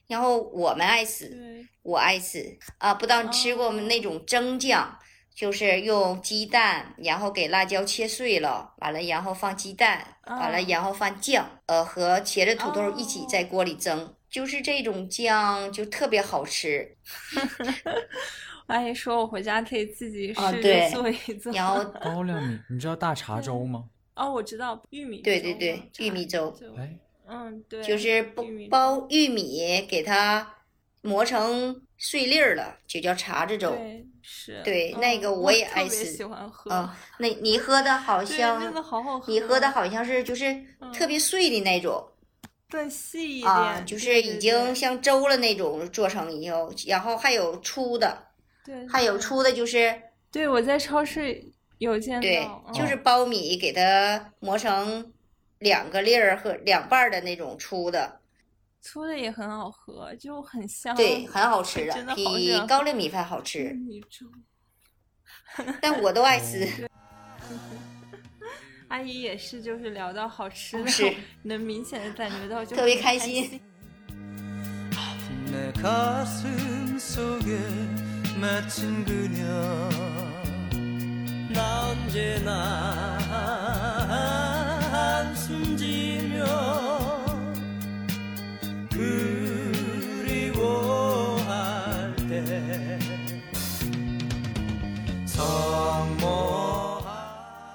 [0.07, 1.37] 然后我们爱吃，
[1.83, 2.95] 我爱吃啊！
[2.95, 3.83] 不知道你吃过没？
[3.83, 4.97] 那种蒸酱，
[5.33, 14.13] 就是用鸡蛋，然后给辣椒切碎了，完了然后放鸡蛋，完了然后放酱，呃，和茄子土豆一起在锅里蒸。
[14.29, 16.95] 就是这种酱就特别好吃，
[18.67, 21.51] 阿姨说我回家可以自己试着做一做。
[21.51, 23.85] 然后高粱米，你知道大碴粥吗？
[24.13, 25.21] 哦，我知道玉米。
[25.21, 26.55] 对对对，玉米粥。
[26.77, 30.47] 哎，嗯，对，就是包包玉米，给它
[31.01, 33.75] 磨成碎粒儿了，就叫碴子粥。
[33.75, 34.61] 对，是。
[34.63, 36.05] 对，那个我也爱吃。
[36.05, 36.71] 喜欢喝。
[36.71, 39.31] 啊，那你喝的好像那个好好喝。
[39.31, 40.55] 你喝的好像是就是
[40.91, 42.03] 特别碎的那种。
[42.71, 48.27] 更细一点啊，就是已经像粥了那种做成以后，然后还有粗的，
[48.63, 49.99] 对，还有粗的，就是
[50.31, 51.43] 对我在超市
[51.79, 55.11] 有见对，到，就是苞米给它磨成
[55.57, 58.18] 两个粒儿和两半儿的那种粗的，
[58.81, 60.95] 粗的也很好喝，就很香。
[60.95, 63.75] 对，很好 吃真的比高粱米饭好吃。
[65.81, 66.67] 但我都爱吃。
[68.89, 71.13] 阿姨也是，就是聊到好吃的，是
[71.43, 73.61] 能明显的感觉到就特别开心。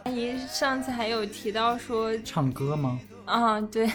[0.04, 3.00] 阿姨上次还有提到说，唱歌吗？
[3.24, 3.90] 啊，对，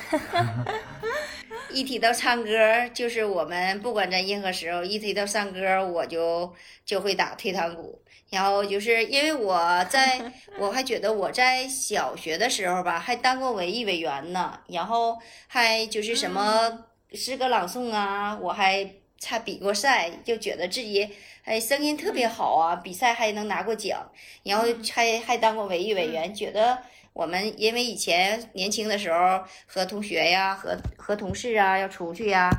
[1.71, 2.49] 一提到唱歌，
[2.93, 6.53] 就是我们不管在任何时候，一提到唱歌，我就
[6.85, 8.01] 就会打退堂鼓。
[8.29, 21.09] 然后就是因为我在， 我还觉得我在小学的时候吧，还当过文艺委员呢，然后还就是什么诗歌朗诵啊，我还差比过赛，就觉得自己
[21.43, 24.09] 哎声音特别好啊，比赛还能拿过奖，
[24.43, 26.77] 然后还还当过文艺委员，觉得
[27.13, 32.49] 我们因为以前年轻的时候和同学呀、和和同事啊要出去呀，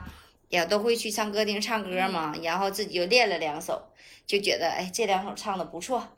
[0.49, 3.81] 也都会去唱歌厅唱歌嘛，然后自己就练了两首，
[4.27, 6.09] 就觉得哎这两首唱的不错。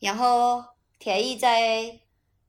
[0.00, 0.64] 然后
[0.98, 1.98] 田艺在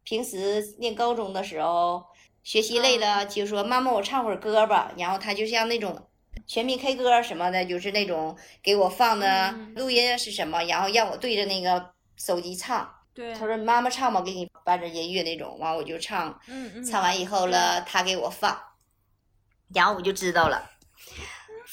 [0.04, 2.04] 平时念高中的时候
[2.44, 6.08] 学习累了，就说妈妈我唱会儿歌吧，然后他就像那种。
[6.48, 12.90] 全民 K 歌什么的，就是那种给我放的嗯录音是什么，然后让我对着那个手机唱。
[13.14, 18.58] 对，他说：“妈妈唱吧，给你伴着音乐那种。”完我就唱，嗯嗯，唱完以后了，他给我放，
[19.74, 20.71] 然后我就知道了。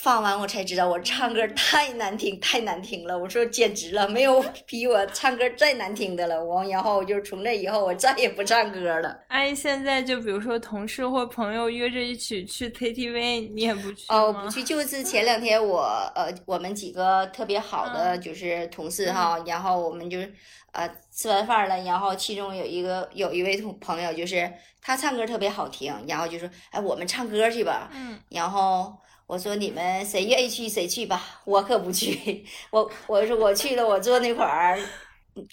[0.01, 3.19] 放完我才知道我唱歌太难听，太难听了。
[3.19, 6.43] 我说简直了，没有 比我唱歌再难听的了。
[6.43, 9.19] 我，然后我就从那以后我再也不唱歌了。
[9.27, 15.81] 阿姨现在就比如说同事或朋友约着一起去 KTV，你也不去哦，吗不去，就是前两天我
[16.15, 20.33] 呃，我们几个特别好的嗯就是同事哈，然后我们就是
[20.71, 24.49] 呃吃完饭了，然后其中有一个有一位同朋友，就是
[24.81, 28.97] 他唱歌特别好听，然后就说哎我们唱歌去吧，嗯，然后
[29.29, 34.81] 我说你们谁愿意去谁去吧，我可不去，我我说我去了，我坐那块儿。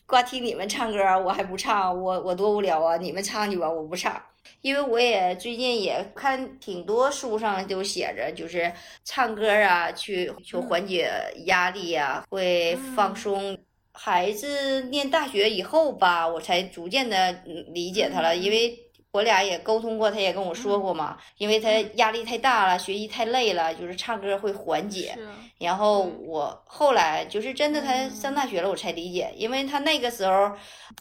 [0.06, 2.96] 光听你们唱歌，我还不唱，我我多无聊啊！
[2.96, 4.20] 你们唱去吧，我不唱。
[4.62, 8.72] 因为我也最近也看挺多书上都写着，就是
[9.04, 11.12] 唱歌啊，去去缓解
[11.46, 13.58] 压力呀、会放松。
[13.92, 18.85] 孩子念大学以后吧，我才逐渐的理解他了，因为
[19.16, 25.18] 我俩也沟通过，他也跟我说过嘛，因为他压力太大了，学习太累了，就是唱歌会缓解。
[25.58, 30.52] 然后我后来就是真的，他上大学了，我才理解，因为他那个时候，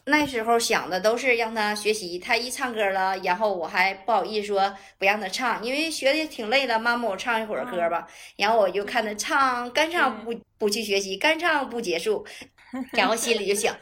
[0.05, 12.25] 那时候想的都是让他学习，他一唱歌了，然后我还不好意思说不让他唱，因为学的挺累了，妈妈我唱一会儿歌吧，然后我就看他唱，干唱不不去学习，干唱不结束，
[12.95, 13.75] 然后心里就想，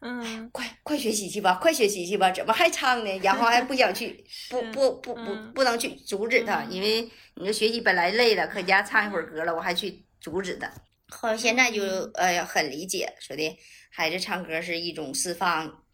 [0.00, 3.18] 嗯， 快快学习去吧，快学习去吧，怎么还唱呢？
[3.22, 7.02] 然后还不想去， 不不不不嗯不能去阻止他，嗯因为
[7.34, 10.70] 你说学习本来累了，搁家唱一会儿歌了，我还去阻止他。
[11.08, 13.56] 后来现在就嗯哎呀很理解，说的
[13.90, 15.84] 孩子唱歌是一种释放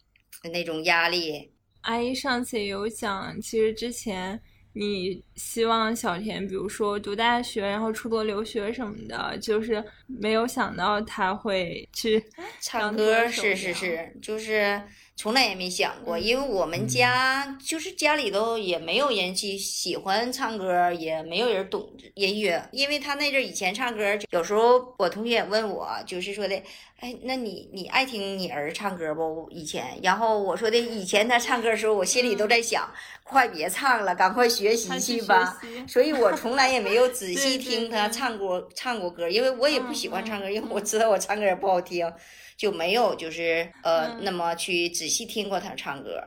[0.51, 1.53] 那种压力。
[1.81, 4.41] 阿姨上次也有讲，其实之前
[4.73, 12.23] 你希望小田，比如说读大学，然后出国留学什么的，就是没有想到他会去
[12.59, 14.81] 唱歌是是是，就是
[15.15, 16.23] 从来也没想过，嗯。
[16.23, 22.63] 因为我们家就是家里头也没有人去喜欢唱歌，也没有人懂音乐。
[22.71, 26.55] 因为他那阵以前唱歌，有时候我同学也问我，就是说的，
[26.99, 29.47] 哎，那你你爱听你儿唱歌不？
[29.51, 32.89] 以前，然后我说的，以前他唱歌的时候，我心里都在想，
[33.23, 35.61] 快别唱了，赶快学习去吧。
[35.87, 38.13] 所以我从来也没有 仔细听他对。
[38.13, 42.11] 唱过唱过歌，因为我也不嗯喜欢唱歌，嗯因为我知道我唱歌也不好听，
[42.57, 44.19] 就没有就是呃、嗯。
[44.21, 46.21] 那么去仔细听过他唱歌。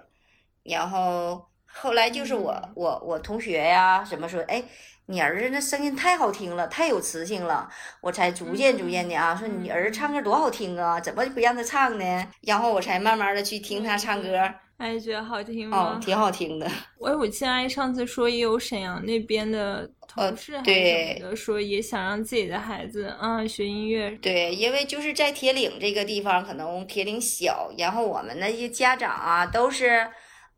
[0.62, 2.72] 然后后来就是我、嗯。
[2.74, 4.62] 我我同学呀什么说，哎，
[5.06, 7.70] 你儿子那声音太好听了，太有磁性了，
[8.00, 12.28] 我才逐渐逐渐的啊，说你儿子唱歌多好听啊，怎么就不让他唱呢？
[12.42, 16.00] 然后我才慢慢的去听他唱歌，阿姨觉得好听哦吗，？
[16.04, 16.70] 挺好听的。
[16.98, 24.10] 我 我记得阿姨上次说也有沈阳那边的呃同事还是对什么的，说也想让自己的孩子啊学音乐。
[24.20, 30.06] 对，因为就是在铁岭这个地方，可能铁岭小，然后我们那些家长啊，都是，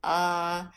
[0.00, 0.68] 呃，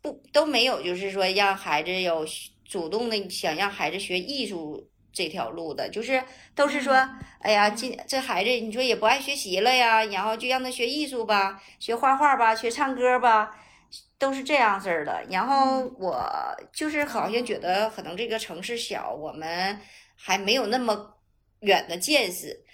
[0.00, 2.26] 不都没有，就是说让孩子有
[2.64, 6.22] 主动的想让孩子学艺术这条路的，就是
[6.54, 6.94] 都是说，
[7.40, 13.56] 哎呀，这这孩子你说也不爱学习了呀，然后就让他学艺术吧，学画画吧，学唱歌吧，
[14.18, 15.24] 都是这样式儿的。
[15.30, 16.30] 然后我
[16.72, 19.78] 就是好像觉得可能这个城市小，我们
[20.16, 21.16] 还没有那么
[21.60, 22.64] 远的见识。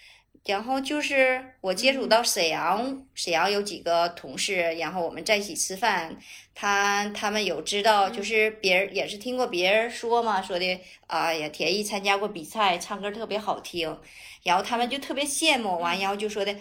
[0.47, 6.16] 然后就是我接触到沈阳，沈阳有几个同事，然后我们在一起吃饭，
[6.55, 13.99] 他他们有知道，就是别人也是听过别人说嘛，说的，哎呀，田艺参加过比赛，唱歌特别好听，
[14.44, 16.55] 然后他们就特别羡慕，完然后就说的。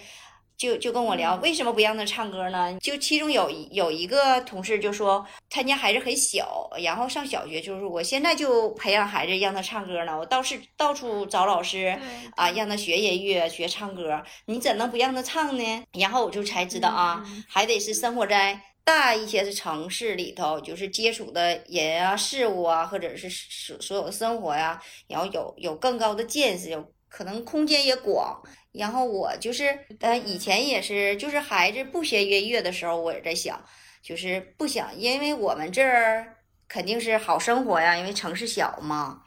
[0.57, 2.77] 就就跟我聊，为什么不让他唱歌呢？
[2.79, 10.17] 就其中有有一个同事就说，他家孩子很小，然后上小学，就是我现在就培养孩子让他唱歌呢。
[10.17, 11.97] 我倒是到处找老师
[12.35, 15.83] 啊，让他学音乐、学唱歌，你怎能不让他唱呢？
[15.93, 28.41] 然后我就才知道啊，还得是生活在大一些的城市里头，就是接触的人啊、事物啊，或者是所所有的生活呀，然后有有更高的见识，有可能空间也广。
[28.77, 33.63] 然后我就是，呃，以前也是，就是孩子不学音乐的时候，我也在想，
[34.01, 39.23] 就是不想，因为我们这儿肯定是好生活呀，因为城市小嘛，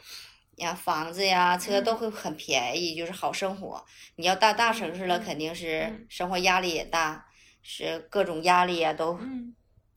[0.57, 3.85] 呀，房子呀、车都会很便宜，就是好生活。
[4.17, 7.27] 你要到大城市了，肯定是生活压力也大，
[7.63, 9.19] 是各种压力呀，都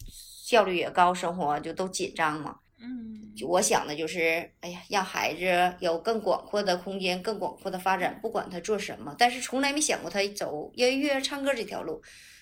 [0.08, 2.61] 效率也高，生活就都紧张嘛。
[2.84, 12.02] 嗯，我想的就是，哎呀，让孩子有更广阔的空间，更广阔的发展，不管他做什么，但是从来没想过他走音乐、唱歌这条路，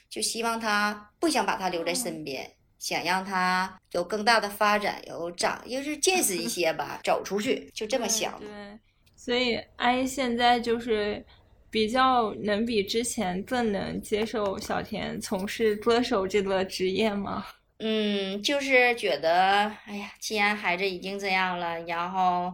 [0.09, 8.39] 就希望他不想把他留在身边，想让他有更大的发展，有长，就是见识一 些吧，走出去，就这么想。
[8.39, 8.79] 对，
[9.17, 11.25] 所以阿姨现在就是
[11.69, 17.45] 比较能比之前更能接受小田从事歌手这个职业吗？
[17.79, 22.53] 嗯，就是觉得，哎呀，既然孩子已经这样了，然后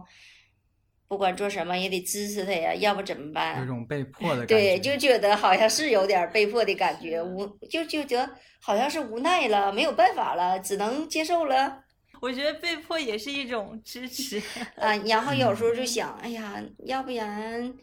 [1.08, 3.58] 不管做什么也得支持他呀，要不怎么办？
[3.60, 4.54] 有种被迫的 感觉。
[4.54, 11.82] 对，就觉得好像是有点被迫的感觉，无就就觉得好像是无奈了，没有办法了，只能接受了。
[12.22, 14.40] 我觉得被迫也是一种支持
[14.78, 14.96] 啊。
[15.04, 17.74] 然后有时候就想，哎呀，要不然，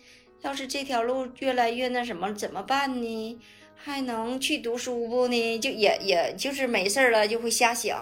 [0.41, 3.39] 要是这条路越来越那什么，怎么办呢？
[3.85, 5.59] 还能去读书不呢？
[5.59, 8.01] 就也也就是没事了，就会瞎想。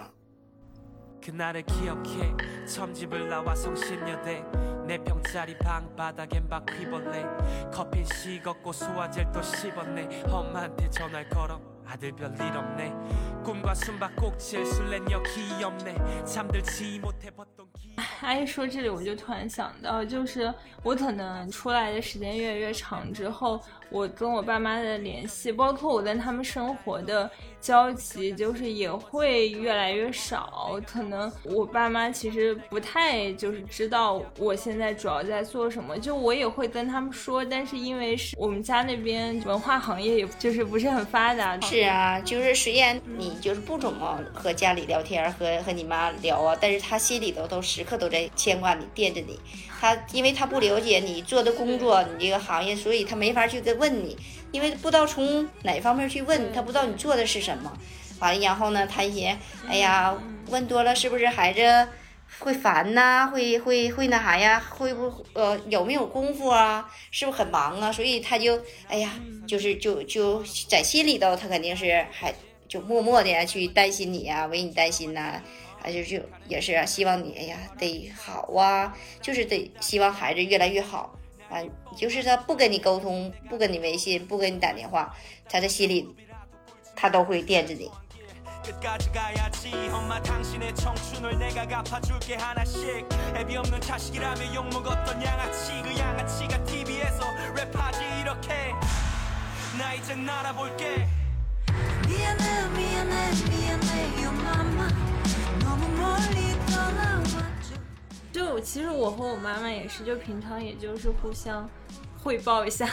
[18.20, 20.52] 阿姨说这里，我就突然想到，就是
[20.84, 23.60] 我可能出来的时间越来越长之后，
[23.92, 27.30] 我跟我爸妈的联系，包括我跟他们生活的
[27.60, 30.80] 交集，就是也会越来越少。
[30.86, 41.60] 可能我爸妈其实不太就是知道我现在主要在做什么，就我也会跟他们说，但是因为是我们家那边文化行业，也就是不是很发达。
[41.60, 49.38] 是啊，就是虽然你就是不怎么和家里聊天，和和你妈聊啊，但是他心里头都时刻都在牵挂你，惦着你。
[49.82, 54.16] 他因为他不了解你做的工作，你这个行业，所以他没法去跟问你，
[54.52, 57.76] 因为不知道从哪方面去问，他不知道你做的是什么。
[58.20, 59.36] 完了，然后呢，他一些，
[59.68, 60.16] 哎呀，
[60.50, 61.88] 问多了是不是孩子
[62.38, 63.26] 会烦呐？
[63.26, 64.62] 会会会那啥呀？
[64.70, 66.88] 会不呃有没有功夫啊？
[67.10, 67.90] 是不是很忙啊？
[67.90, 68.56] 所以他就，
[68.86, 69.10] 哎呀，
[69.48, 72.32] 就是就就在心里头，他肯定是还
[72.68, 75.42] 就默默的去担心你呀，为你担心呐。
[75.90, 81.18] 就就也是啊希望你，哎呀，得好啊，就是得希望孩子越来越好
[81.48, 81.58] 啊。
[81.96, 85.14] 就是他不跟你沟通，不跟你微信，不跟你打电话，
[85.48, 86.08] 他的心里
[86.94, 87.90] 他都会惦着你。
[108.32, 111.68] 就其实我和我妈妈也是，就平常也就是互相
[112.22, 112.88] 汇报一下，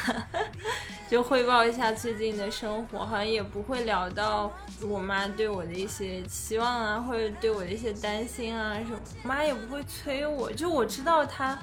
[1.09, 8.99] 就汇报一下最近的生活，好像也不会聊到我妈对我的一些期望啊，或者对我的一些担心啊什么。
[9.23, 11.57] 妈也不会催我，就我知道她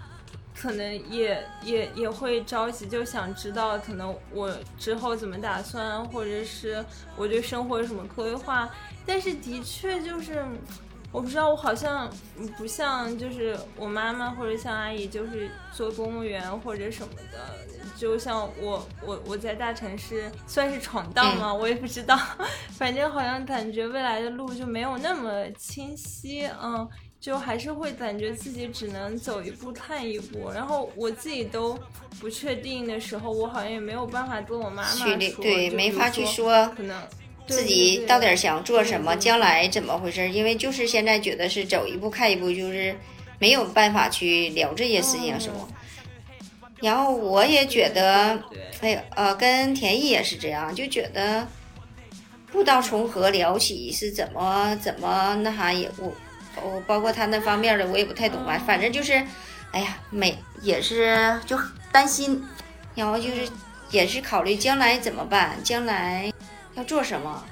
[0.55, 6.83] 可能也也也会着急，就想知道可能我之后怎么打算，或者是
[7.15, 8.69] 我对生活有什么规划。
[9.05, 10.45] 但是的确就是。
[11.13, 12.11] 我不知道，我好像
[12.59, 17.67] 不像，就是我妈妈或者像阿姨，就是做公务员或者什么的。
[17.97, 21.55] 就像我，我我在大城市算是闯荡吗？
[21.55, 22.19] 我也不知道，
[22.77, 26.47] 反正好像感觉未来的路就没有那么清晰。
[26.63, 26.87] 嗯，
[27.19, 31.79] 就还是会感觉自己只能走一步看一步，然后我自己都
[32.21, 37.01] 不确定的时候，我好像也没有办法跟我妈妈说，对，没法去说，可能
[37.47, 40.29] 自己到底想做什么，将来怎么回事？
[40.31, 42.97] 因为就是现在觉得是走一步看一步，就是
[43.39, 45.69] 没有办法去聊这些事情，是不？
[46.81, 48.39] 然后我也觉得，
[48.81, 51.47] 哎，呃，跟田毅也是这样，就觉得
[52.53, 56.13] 不知道从何聊起，是怎么怎么那啥也我。
[56.63, 58.59] 我包括他那方面的，我也不太懂吧。
[58.67, 59.13] 反正就是，
[59.73, 61.55] 哎呀，每也是就
[61.93, 62.43] 担心，
[62.95, 63.47] 然后就是
[63.91, 66.33] 也是考虑将来怎么办，将来
[66.77, 67.43] 要做什么。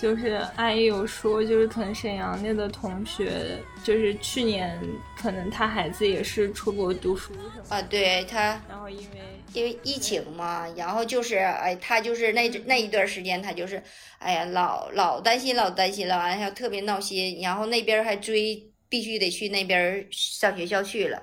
[0.00, 4.80] 就是阿姨有说，就是可能沈阳那的同学，就是去年
[5.20, 9.04] 可能他孩子也是出国读书什么啊，对他，然后因为
[9.52, 13.82] 因为疫情嘛，然后就是哎，他就是那那一段时间，他就是
[14.20, 21.20] 哎呀，老老担心，老担心了，完了特别闹心，然后那边还追，必须得去那边上学校去了，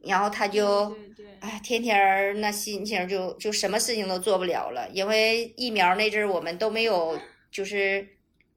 [0.00, 0.96] 然后他就
[1.38, 7.16] 哎，天天那心情就就什么事情都做不了了，因为疫苗那阵儿我们都没有。
[7.52, 8.08] 就是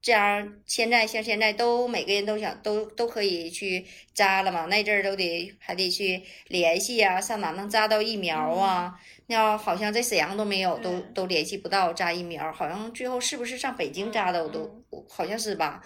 [0.02, 8.98] 这样，现在像现在都每个人都想都都可以去扎了嘛，那阵儿都得还得去联系啊，上哪能扎到疫苗啊？
[9.28, 14.44] 那好像在沈阳都没有，都都联系不到扎疫苗，好像最后是不是上北京扎的？
[14.44, 15.82] 我都好像是吧。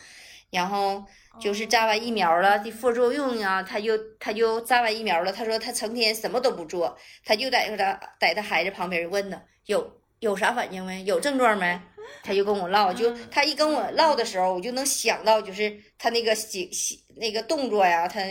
[0.52, 1.06] 然后
[1.40, 11.04] 就是扎完疫苗了的副作用啊，他就他就扎完疫苗了，他说他成天什么都不做，他就在他在他孩子旁边问呢，有有啥反应没？
[11.04, 11.80] 有症状没？
[12.24, 18.22] 他就跟我唠，就他一跟我唠的时候，我就能想到，就是他那个喜喜那个动作呀，他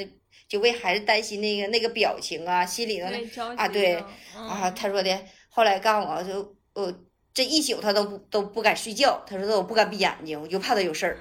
[0.49, 3.19] 就为孩子担心那个那个表情啊，心里头那
[3.57, 3.95] 啊，对
[4.35, 6.95] 啊，他说的，后来告诉我就呃
[7.35, 11.19] 这一宿他都不都不敢睡觉，他说的我不敢闭眼睛，我就怕他有事儿。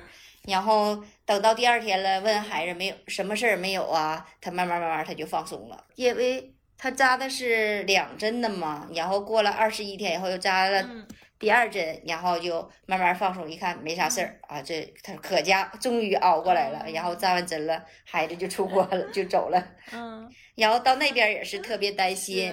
[0.48, 10.90] 然后等到第二天了，问孩子没有什么事儿没有啊，他慢慢慢慢他就放松了，因为他扎的是两针的嘛，然后过了二十一天以后又扎了。
[11.40, 19.64] 第二针，然后就慢慢放松，一看没啥事儿啊，这他可家终于熬过来了，然后扎完针了，孩子就出国了，就走了。
[19.94, 22.52] 嗯，然后到那边也是特别担心，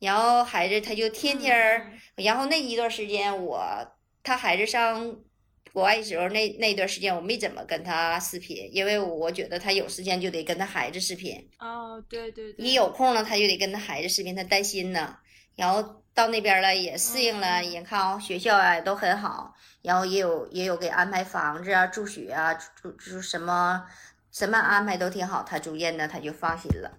[0.00, 3.58] 然后孩子他就天天儿，然后那一段时间我
[4.22, 5.16] 他孩子上
[5.72, 11.42] 国外的时候，那那段时间我没怎么跟他视频，因为我觉得他有时间就得跟他孩子视频。
[11.58, 12.66] 哦，对对对。
[12.66, 15.16] 一有空了，他就得跟他孩子视频，他担心呢，
[15.54, 16.02] 然后。
[16.16, 23.84] 到那边了也适应了，也看哦，学校啊也都很好，然后也有也有给安排房子啊、住学啊、住住什么
[24.32, 26.90] 什么安排都挺好，他住院呢他就放心了，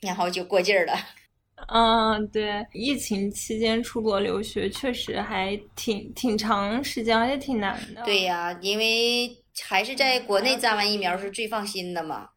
[0.00, 0.92] 然后就过劲儿了。
[1.68, 8.02] 嗯，对，疫情期间出国留学确实还挺挺长时间，而且挺难的。
[8.02, 9.36] 对呀，因为
[9.68, 12.28] 还是在国内扎完疫苗是最放心的嘛。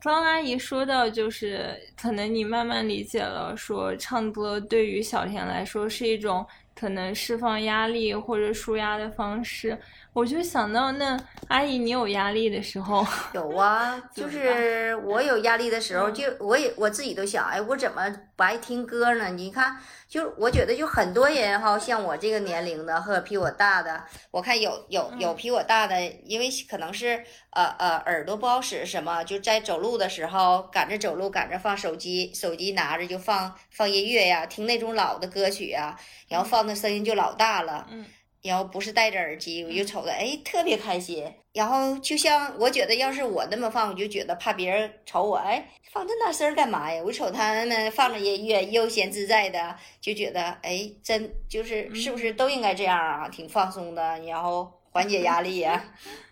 [0.00, 6.46] 方阿姨说到，就是可能你慢慢理解了，说唱歌对于小田来说是一种
[6.78, 9.78] 可能释放压力或者舒压的方式。
[10.12, 11.18] 我就想到，那
[11.48, 13.06] 阿姨，你有压力的时候？
[13.34, 18.02] 有啊， 就是我有压力的时候，就我也我自己都想，哎，我怎么
[18.36, 19.28] 不爱听歌呢？
[19.28, 19.76] 你看，
[20.08, 35.94] 就我觉得，就很多人哈，像我这个年龄的，或者比我大的，我看有有有比我大的，因为可能是呃呃耳朵不好使什么，就在走路的时候赶着走路，赶着放手机，手机拿着就放放音乐呀，听那种老的歌曲啊，
[36.28, 37.86] 然后放的声音就老大了。
[37.90, 38.06] 嗯。
[38.42, 41.24] 然后不是戴着耳机，我就瞅着，哎，特别开心。
[41.52, 47.02] 然后就像我觉得，要是我那么放，我就觉得怕别人瞅我，哎，放这大声干嘛呀？
[47.04, 53.28] 我瞅他们放着音乐，悠闲自在的，就觉得，哎，真就是是不是都应该这样啊？
[53.28, 55.84] 挺放松的，然后缓解压力呀。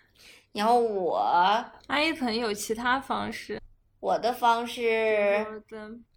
[0.53, 1.17] 然后我
[1.87, 3.61] 阿姨可能有其他方式，
[3.99, 5.45] 我的方式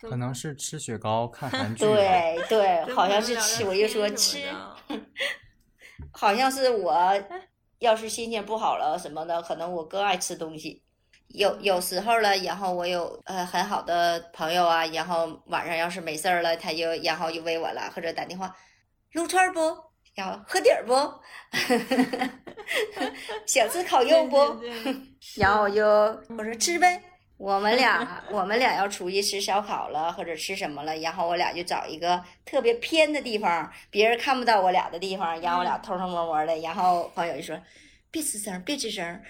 [0.00, 1.84] 可能是吃雪糕、看韩 剧。
[1.84, 4.38] 对对，好像是吃，我就说吃。
[6.12, 6.94] 好像是我，
[7.78, 10.82] 要是心情不好了什么的，可能我更爱吃东西。
[11.28, 18.54] 有有时候了，然后我有呃很好的朋友啊，然后晚上要是没事儿了，他就然后就喂我了，或者打电话，
[19.12, 19.60] 撸串不？
[20.14, 20.92] 然后喝底儿不？
[23.46, 24.36] 想吃 烤肉不？
[25.38, 25.86] 然后我就
[26.36, 27.00] 我说吃呗。
[27.40, 37.58] 我们俩， 我们俩要出去吃烧烤了，或者吃什么了，然后我俩就找一个特别偏的地方，别人看不到我俩的地方，然后我俩偷偷摸摸的，然后朋友就说
[38.12, 39.22] ：“别吱声，别吱声，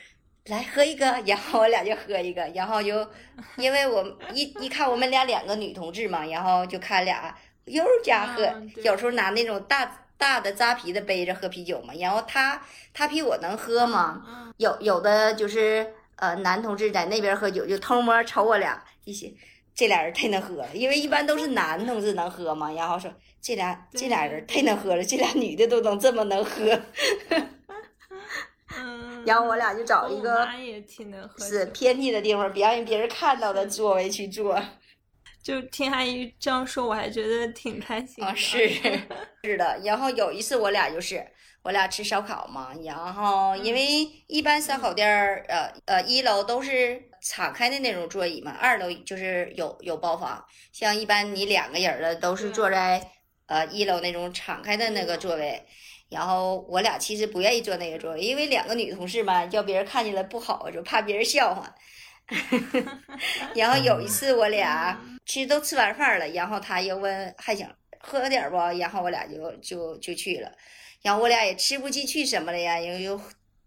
[0.46, 3.08] 来喝一个。”然后我俩就喝一个，然后就
[3.56, 4.04] 因为我
[4.34, 7.32] 一一看我们俩两个女同志嘛，然后就看俩
[7.66, 8.42] 又家喝，
[8.82, 12.60] 有时候拿那种大大的扎啤的杯子喝啤酒嘛，然后他
[12.92, 14.24] 他比我能喝嘛，
[14.56, 15.94] 有有的就是。
[16.20, 19.34] 呃，男同志在那边喝酒，就偷摸瞅我俩一起，
[19.74, 22.70] 这俩人太能喝了，因为一般都是男同志能喝嘛。
[22.72, 23.10] 然后说
[23.40, 26.78] 这俩这俩人太能喝了，这俩女的都能这么能喝。
[28.76, 30.46] 嗯，然后我俩就找一个
[31.38, 34.62] 是偏僻的地方，别让别人看到的座位去坐。
[35.42, 38.68] 就听阿姨这样说，我还觉得挺开心啊，是
[39.42, 39.80] 是的。
[39.82, 41.26] 然后有一次我俩就是。
[41.62, 50.42] 我俩吃烧烤嘛，然后因为一般烧烤店儿，呃呃，一楼都是敞开的那种座椅嘛，二楼就是有有包房。
[50.72, 53.06] 像一般你两个人的都是坐在
[53.46, 55.62] 呃一楼那种敞开的那个座位。
[56.08, 61.72] 然后我俩其实不愿意坐那个座位，因为两个女同事嘛，叫别人看见了不好，就怕别人笑话。
[63.54, 68.56] 然后有一次我俩其实都吃完饭了，然后他又问还想喝点不？
[68.56, 70.50] 然后我俩就就就去了。
[71.02, 73.20] 然后我俩也吃不进去什么了呀，然后又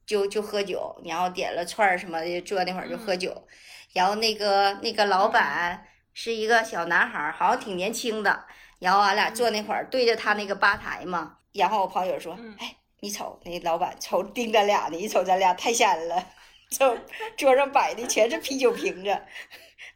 [0.05, 3.47] 就就喝酒，然后点了串儿什么的，坐那会儿就喝酒。
[3.93, 8.45] 然后那个那个老板是一个小男孩，好像挺年轻的。
[8.79, 11.38] 然后俺俩坐那会儿对着他那个吧台嘛。
[11.53, 16.27] 然后我朋友说：“哎，你瞅那老板瞅盯咱俩呢，一瞅咱俩太吓人了。
[16.69, 16.97] 就
[17.38, 19.21] 桌上摆的全是啤酒瓶子，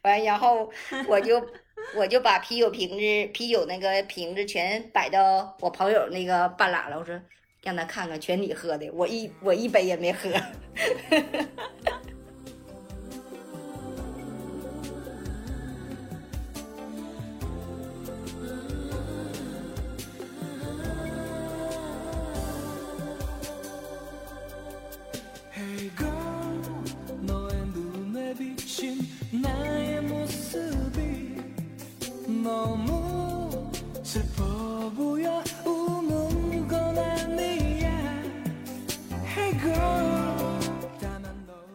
[0.02, 0.70] 完然后
[1.08, 1.44] 我就
[1.96, 7.20] 我就把啤酒瓶子啤酒那个瓶子全摆到我朋友那个半拉了，我说。”
[7.60, 10.30] 让他看看，全你喝的，我一我一杯也没喝。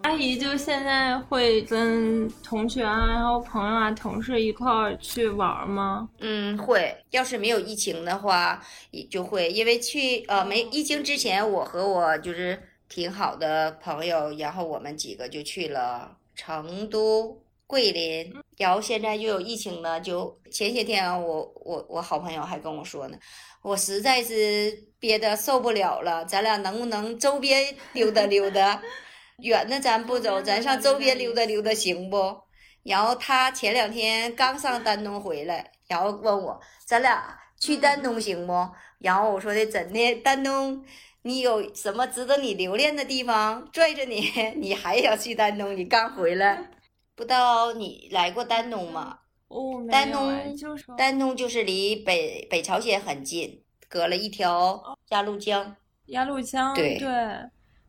[0.04, 6.08] 阿姨就现在会跟同学啊，然后朋友啊、同事一块儿去玩吗？
[6.20, 6.96] 嗯，会。
[7.12, 8.62] 要是没有疫情的话，
[8.92, 9.50] 也就会。
[9.50, 18.43] 因为去呃没疫情之前，我和我就是挺好的朋友，然后我们几个就去了成都、桂林。
[18.64, 23.18] 然后现在又有疫情了，就前些天我我我好朋友还跟我说呢，
[23.62, 28.82] 我实在是憋得受不了了，咱俩能不能周边溜达溜达？
[29.40, 32.18] 远的咱不走，咱上周边溜达溜达行不？
[32.84, 38.54] 然后他前两天刚上丹东回来，然后问我，咱俩去丹东行不？
[39.00, 40.16] 然后我说的怎的？
[40.24, 40.86] 丹东
[41.24, 43.70] 你有什么值得你留恋的地方？
[43.74, 45.76] 拽着你， 你还想去丹东？
[45.76, 46.70] 你刚回来，
[47.16, 49.20] 不知道你来过丹东吗？
[49.48, 55.76] 哦，丹东就是丹东就是离北北朝鲜很近，隔了一条鸭绿江。
[56.08, 57.10] 鸭绿江，对对。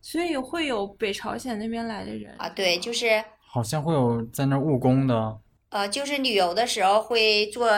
[0.02, 5.38] 所以会有北朝鲜那边来的人啊，对，就是好像会有在那儿务工的，
[5.70, 7.70] 呃，就是旅游的时候会坐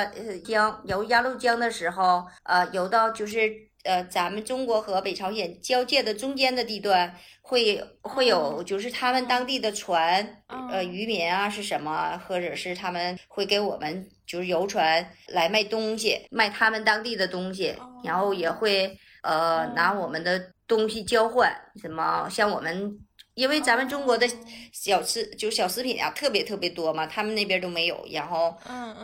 [0.44, 17.74] 江游鸭绿江的时候，呃，游到就是呃咱们中国和北朝鲜交界的中间的地段，会会有就是他们当地的船，呃，渔民啊是什么，或者是他们会给我们就是游船来卖东西，卖他们当地的东西，
[18.04, 20.52] 然后也会呃拿我们的。
[20.68, 22.28] 东西交换什么？
[22.28, 22.98] 像我们，
[23.34, 24.26] 因为咱们中国的
[24.72, 28.52] 小吃就小食品啊，特别特别多嘛，他们那边都没有，然后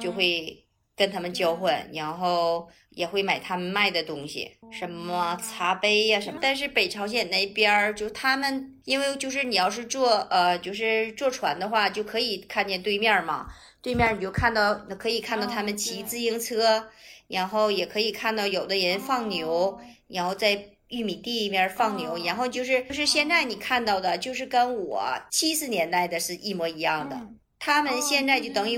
[0.00, 0.61] 就会
[0.96, 6.38] 跟他们交换，然后也会买他们卖的东西，什么茶杯呀什么。
[6.40, 13.46] 但是北朝鲜那边儿，就他们，因为就是你要是坐呃，就是坐船的话，就可以看见对面嘛，
[13.80, 16.88] 对面你就看到可以看到他们骑自行车，
[17.28, 20.68] 然后也可以看到有的人放牛，然后在。
[20.92, 27.18] 玉米地里面放牛，然后就是就是现在你看到的，就是跟我七十年代的是一模一样的。
[27.64, 28.76] 他们现在就等于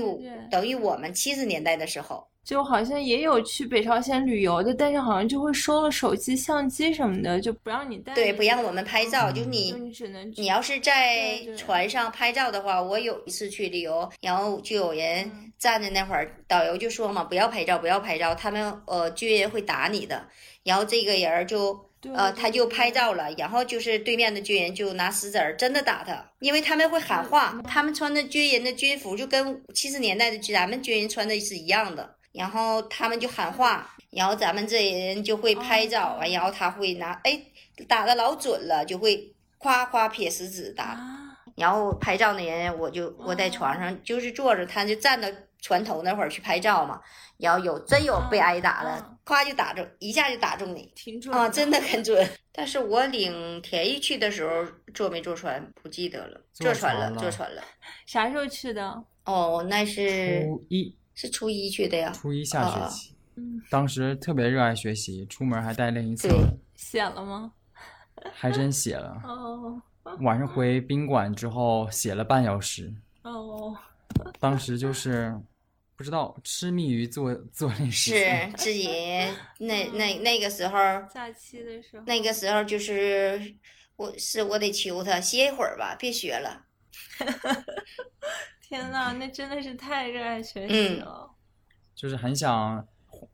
[0.51, 8.13] 等于我们七十年代的时候，就好像也有去北朝鲜旅游的，但是好像就会收了手机、相机什么的，就不让你带。
[8.13, 20.27] 对，不让我们拍照，就你你只能你要是在船上拍照的话，我有一次去旅游，然后就有人站在那会儿，导游就说嘛，不要拍照，不要拍照，他们呃军人会打你的。
[20.63, 21.89] 然后这个人就。
[22.05, 23.13] 对呃，他就拍照。
[23.15, 37.41] 了，然后就是对面的军人就拿石子儿真的打他，因为他们会喊话，他们穿的军人的军服就跟七十年代的咱们军人穿的是一样的，然后他们就喊话，然后咱们这人就会拍照，完然后他会拿哎
[37.87, 45.27] 打的老准了，就会夸夸撇石子打，啊，然后拍照那人我就我在床上就是坐着，他就站到
[45.61, 46.99] 船头那会儿去拍照嘛，
[47.37, 50.91] 然后有真有被挨打嗯了，夸就打中，一下就打中你。
[50.95, 52.27] 挺准啊，真的很准。
[52.51, 57.61] 但是我领田一去的时候坐没坐船不记得了，坐坐船了，船了坐船了。
[58.05, 59.03] 啥时候去的？
[59.25, 62.11] 哦，那是初一是初一去的呀。
[62.11, 66.29] 初一下学期，嗯，当时特别热爱学习，出门还带练习册，
[66.75, 67.51] 写了吗？
[68.33, 69.21] 还真写了。
[69.23, 69.81] 哦
[70.21, 73.75] 晚上回宾馆之后写了半小时，哦，
[74.39, 75.35] 当时就是
[75.97, 78.17] 不知道痴迷于做做练习册。
[78.17, 78.87] 是 自己
[79.59, 80.77] 那那那个时候，
[81.13, 82.03] 假期的时候。
[82.05, 83.55] 那个时候就是
[83.95, 86.65] 我是我得求他歇一会儿吧，别学了。
[88.61, 91.31] 天呐，那真的是太热爱学习嗯了。
[91.95, 92.85] 就是很想，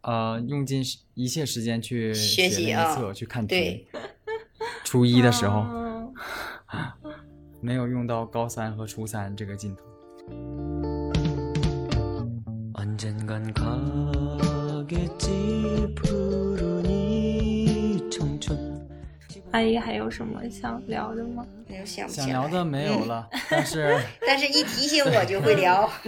[0.01, 0.83] 呃，用尽
[1.15, 3.87] 一切时间去学习啊去看对题。
[4.83, 6.13] 初一的时候，嗯
[7.61, 9.83] 没有用到高三和初三这个劲头。
[12.90, 15.24] 언젠간 가겠지
[15.94, 18.86] 푸른 이 청춘
[19.52, 21.46] 阿姨还有什么想聊的吗？
[21.66, 22.32] 那就想不起想来。
[22.34, 25.90] 聊的没有嗯了， 但是 但是一提醒我就会聊。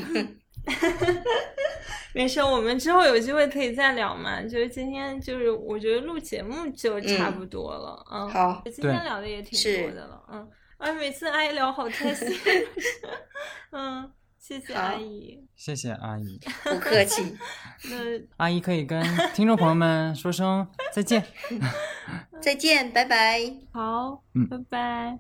[2.14, 4.43] 没事，我们之后有机会可以再聊嘛。
[4.43, 8.29] 就是今天，就是我觉得录节目就差不多了，嗯。
[8.29, 10.49] 好，今天对聊的也挺是多的了，嗯。
[10.79, 12.29] 哎，每次阿姨聊好开心，
[13.72, 14.09] 嗯，
[14.46, 16.38] 谢谢阿姨，谢谢阿姨，
[16.70, 17.34] 不客气。
[17.89, 17.96] 那
[18.36, 19.02] 阿姨可以跟
[19.34, 21.24] 听众朋友们说声再见，
[22.44, 23.39] 再见，拜拜。
[23.72, 25.20] 好，嗯，拜拜。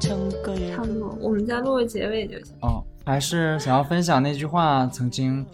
[0.00, 2.56] 差不多，我们再录个结尾就行。
[2.62, 5.46] 哦，还是想要分享那句话，曾经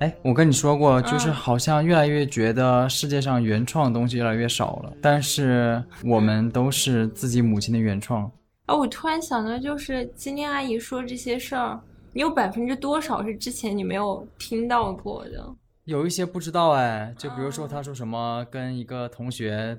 [0.00, 8.30] 哎，我跟你说过，就是嗯好像越来越觉得世界上原创的东西越来越少了，但是我们都是自己母亲的原创。
[8.66, 11.80] 啊，我突然想到，就是今天阿姨说这些事儿，
[12.12, 15.44] 你有百分之多少是之前你没有听到过的？
[15.84, 19.76] 有一些不知道哎，就比如说她说什么跟一个同学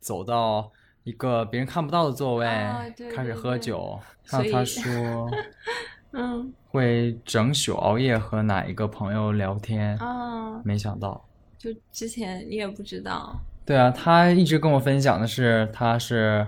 [0.00, 0.70] 走到
[1.04, 5.30] 一个别人看不到的座位，啊对开始喝酒，所以像他说
[6.12, 11.22] 嗯会整宿熬夜和哪一个朋友聊天，啊，没想到。
[11.58, 13.38] 就之前你也不知道。
[13.66, 16.46] 对啊，他一直跟我分享的是，他是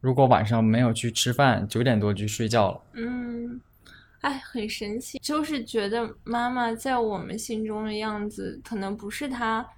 [0.00, 2.80] 如果晚上没有去吃饭，九点多就睡觉了。
[2.94, 3.60] 嗯，
[4.22, 9.68] 哎，很神奇，就是觉得妈妈在我们心中的样子，可能不是她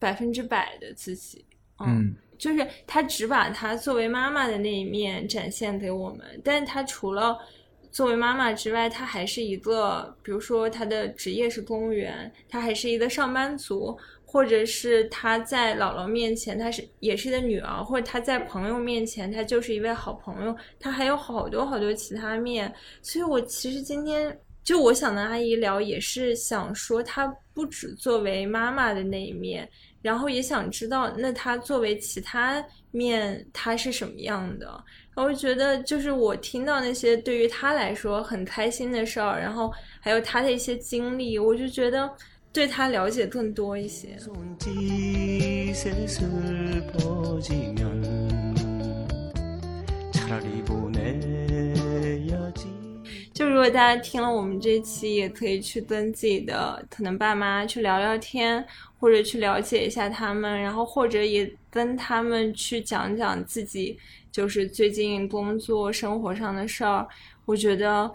[0.00, 1.44] 百分之百的自己。
[1.78, 7.38] 嗯，就是她只把她作为妈妈的那一面展现给我们，但是她除了
[7.92, 22.72] 作为妈妈之外，她还是一个，比如说她的职业是公务员，她还是一个上班族，或者是她在姥姥面前，她是也是一个女儿，或者她在朋友面前，她就是一位好朋友，她还有好多好多其他面。
[23.02, 29.68] 所以我其实今天就我想跟阿姨聊，也是想说，她不只作为妈妈的那一面，
[30.00, 34.66] 然后也想知道，那她作为其他面他是什么样的。
[35.14, 39.70] 然后觉得就是我听到那些对于他来说很开心的事儿然后
[40.00, 42.10] 还有他的一些经历我就觉得
[42.50, 44.16] 对他了解更多一些。
[53.34, 58.64] 就如果大家听了我们这期也可以去跟自己的可能爸妈去聊聊天
[59.02, 63.98] 或者去了解一下他们，然后或者也跟他们去讲讲自己
[64.30, 67.04] 就是最近工作生活上的事儿。
[67.44, 68.08] 我觉得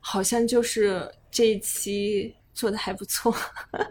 [0.00, 3.32] 好像就是这一期做的还不错，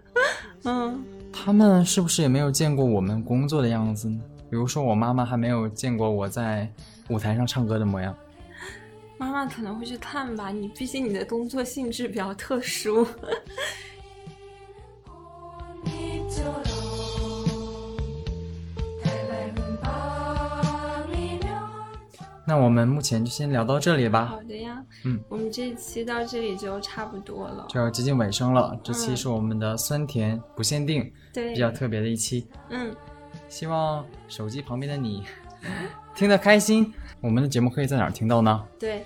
[0.65, 1.01] 嗯。
[1.31, 4.19] 他们是不是也没有见过我们工作的样子呢？
[4.49, 6.69] 比如说，我妈妈还没有见过我在
[7.07, 8.13] 舞台上唱歌的模样。
[9.17, 13.07] 妈妈可能会去看吧，你毕竟你的工作性质比较特殊。
[22.53, 27.65] 那我们目前就先聊到这里吧好，的呀，嗯，我们这一期到这里就差不多了。
[27.67, 28.79] 就要接近尾声了。
[28.83, 32.45] 这期嗯是我们的酸甜不限定，对，比较特别的一期。
[32.69, 32.95] 嗯，
[33.49, 35.23] 希望手机旁边的你
[36.13, 36.93] 听得开心。
[37.21, 38.63] 我们的节目可以在哪儿听到呢？
[38.77, 39.03] 对，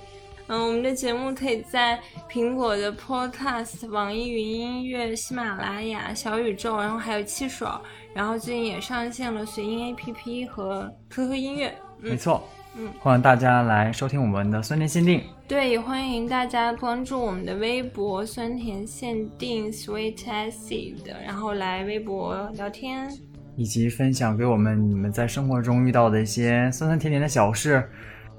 [0.47, 1.97] 嗯，我们的节目可以在
[2.29, 7.65] 苹果的 Podcast、网易云音乐、喜马拉雅、小宇宙，然后还有汽水，
[8.13, 11.73] 然后最近也上线了随音 APP 和 QQ 音乐。
[11.99, 12.43] 没错，
[12.79, 15.21] 嗯，欢迎大家来收听我们的酸甜限定。
[15.47, 20.93] 对，也欢迎大家关注我们的微博“酸甜限定 Sweet Acid”，
[21.25, 23.11] 然后来微博聊天，
[23.55, 27.83] 以及分享给我们你们在生活中遇到的一些酸酸甜甜的小事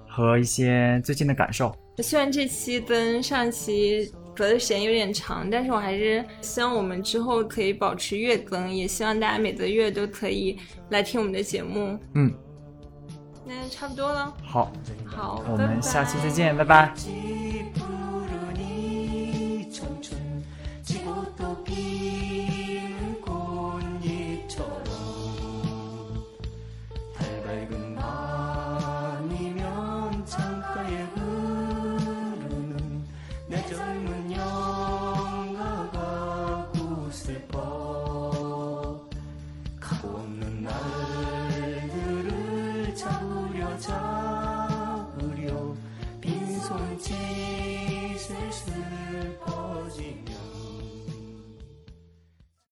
[0.07, 1.75] 和一些最近的感受。
[1.99, 10.57] 虽然这期跟上期隔的时间有点长，但是我还是希望我们之后可以保持月更，也希望大家每个月都可以
[10.91, 11.99] 来听我们的节目。
[12.15, 12.33] 嗯，
[13.49, 14.33] 那差不多了。
[14.45, 14.71] 好，
[15.07, 16.93] 好，我们下期再见，拜拜。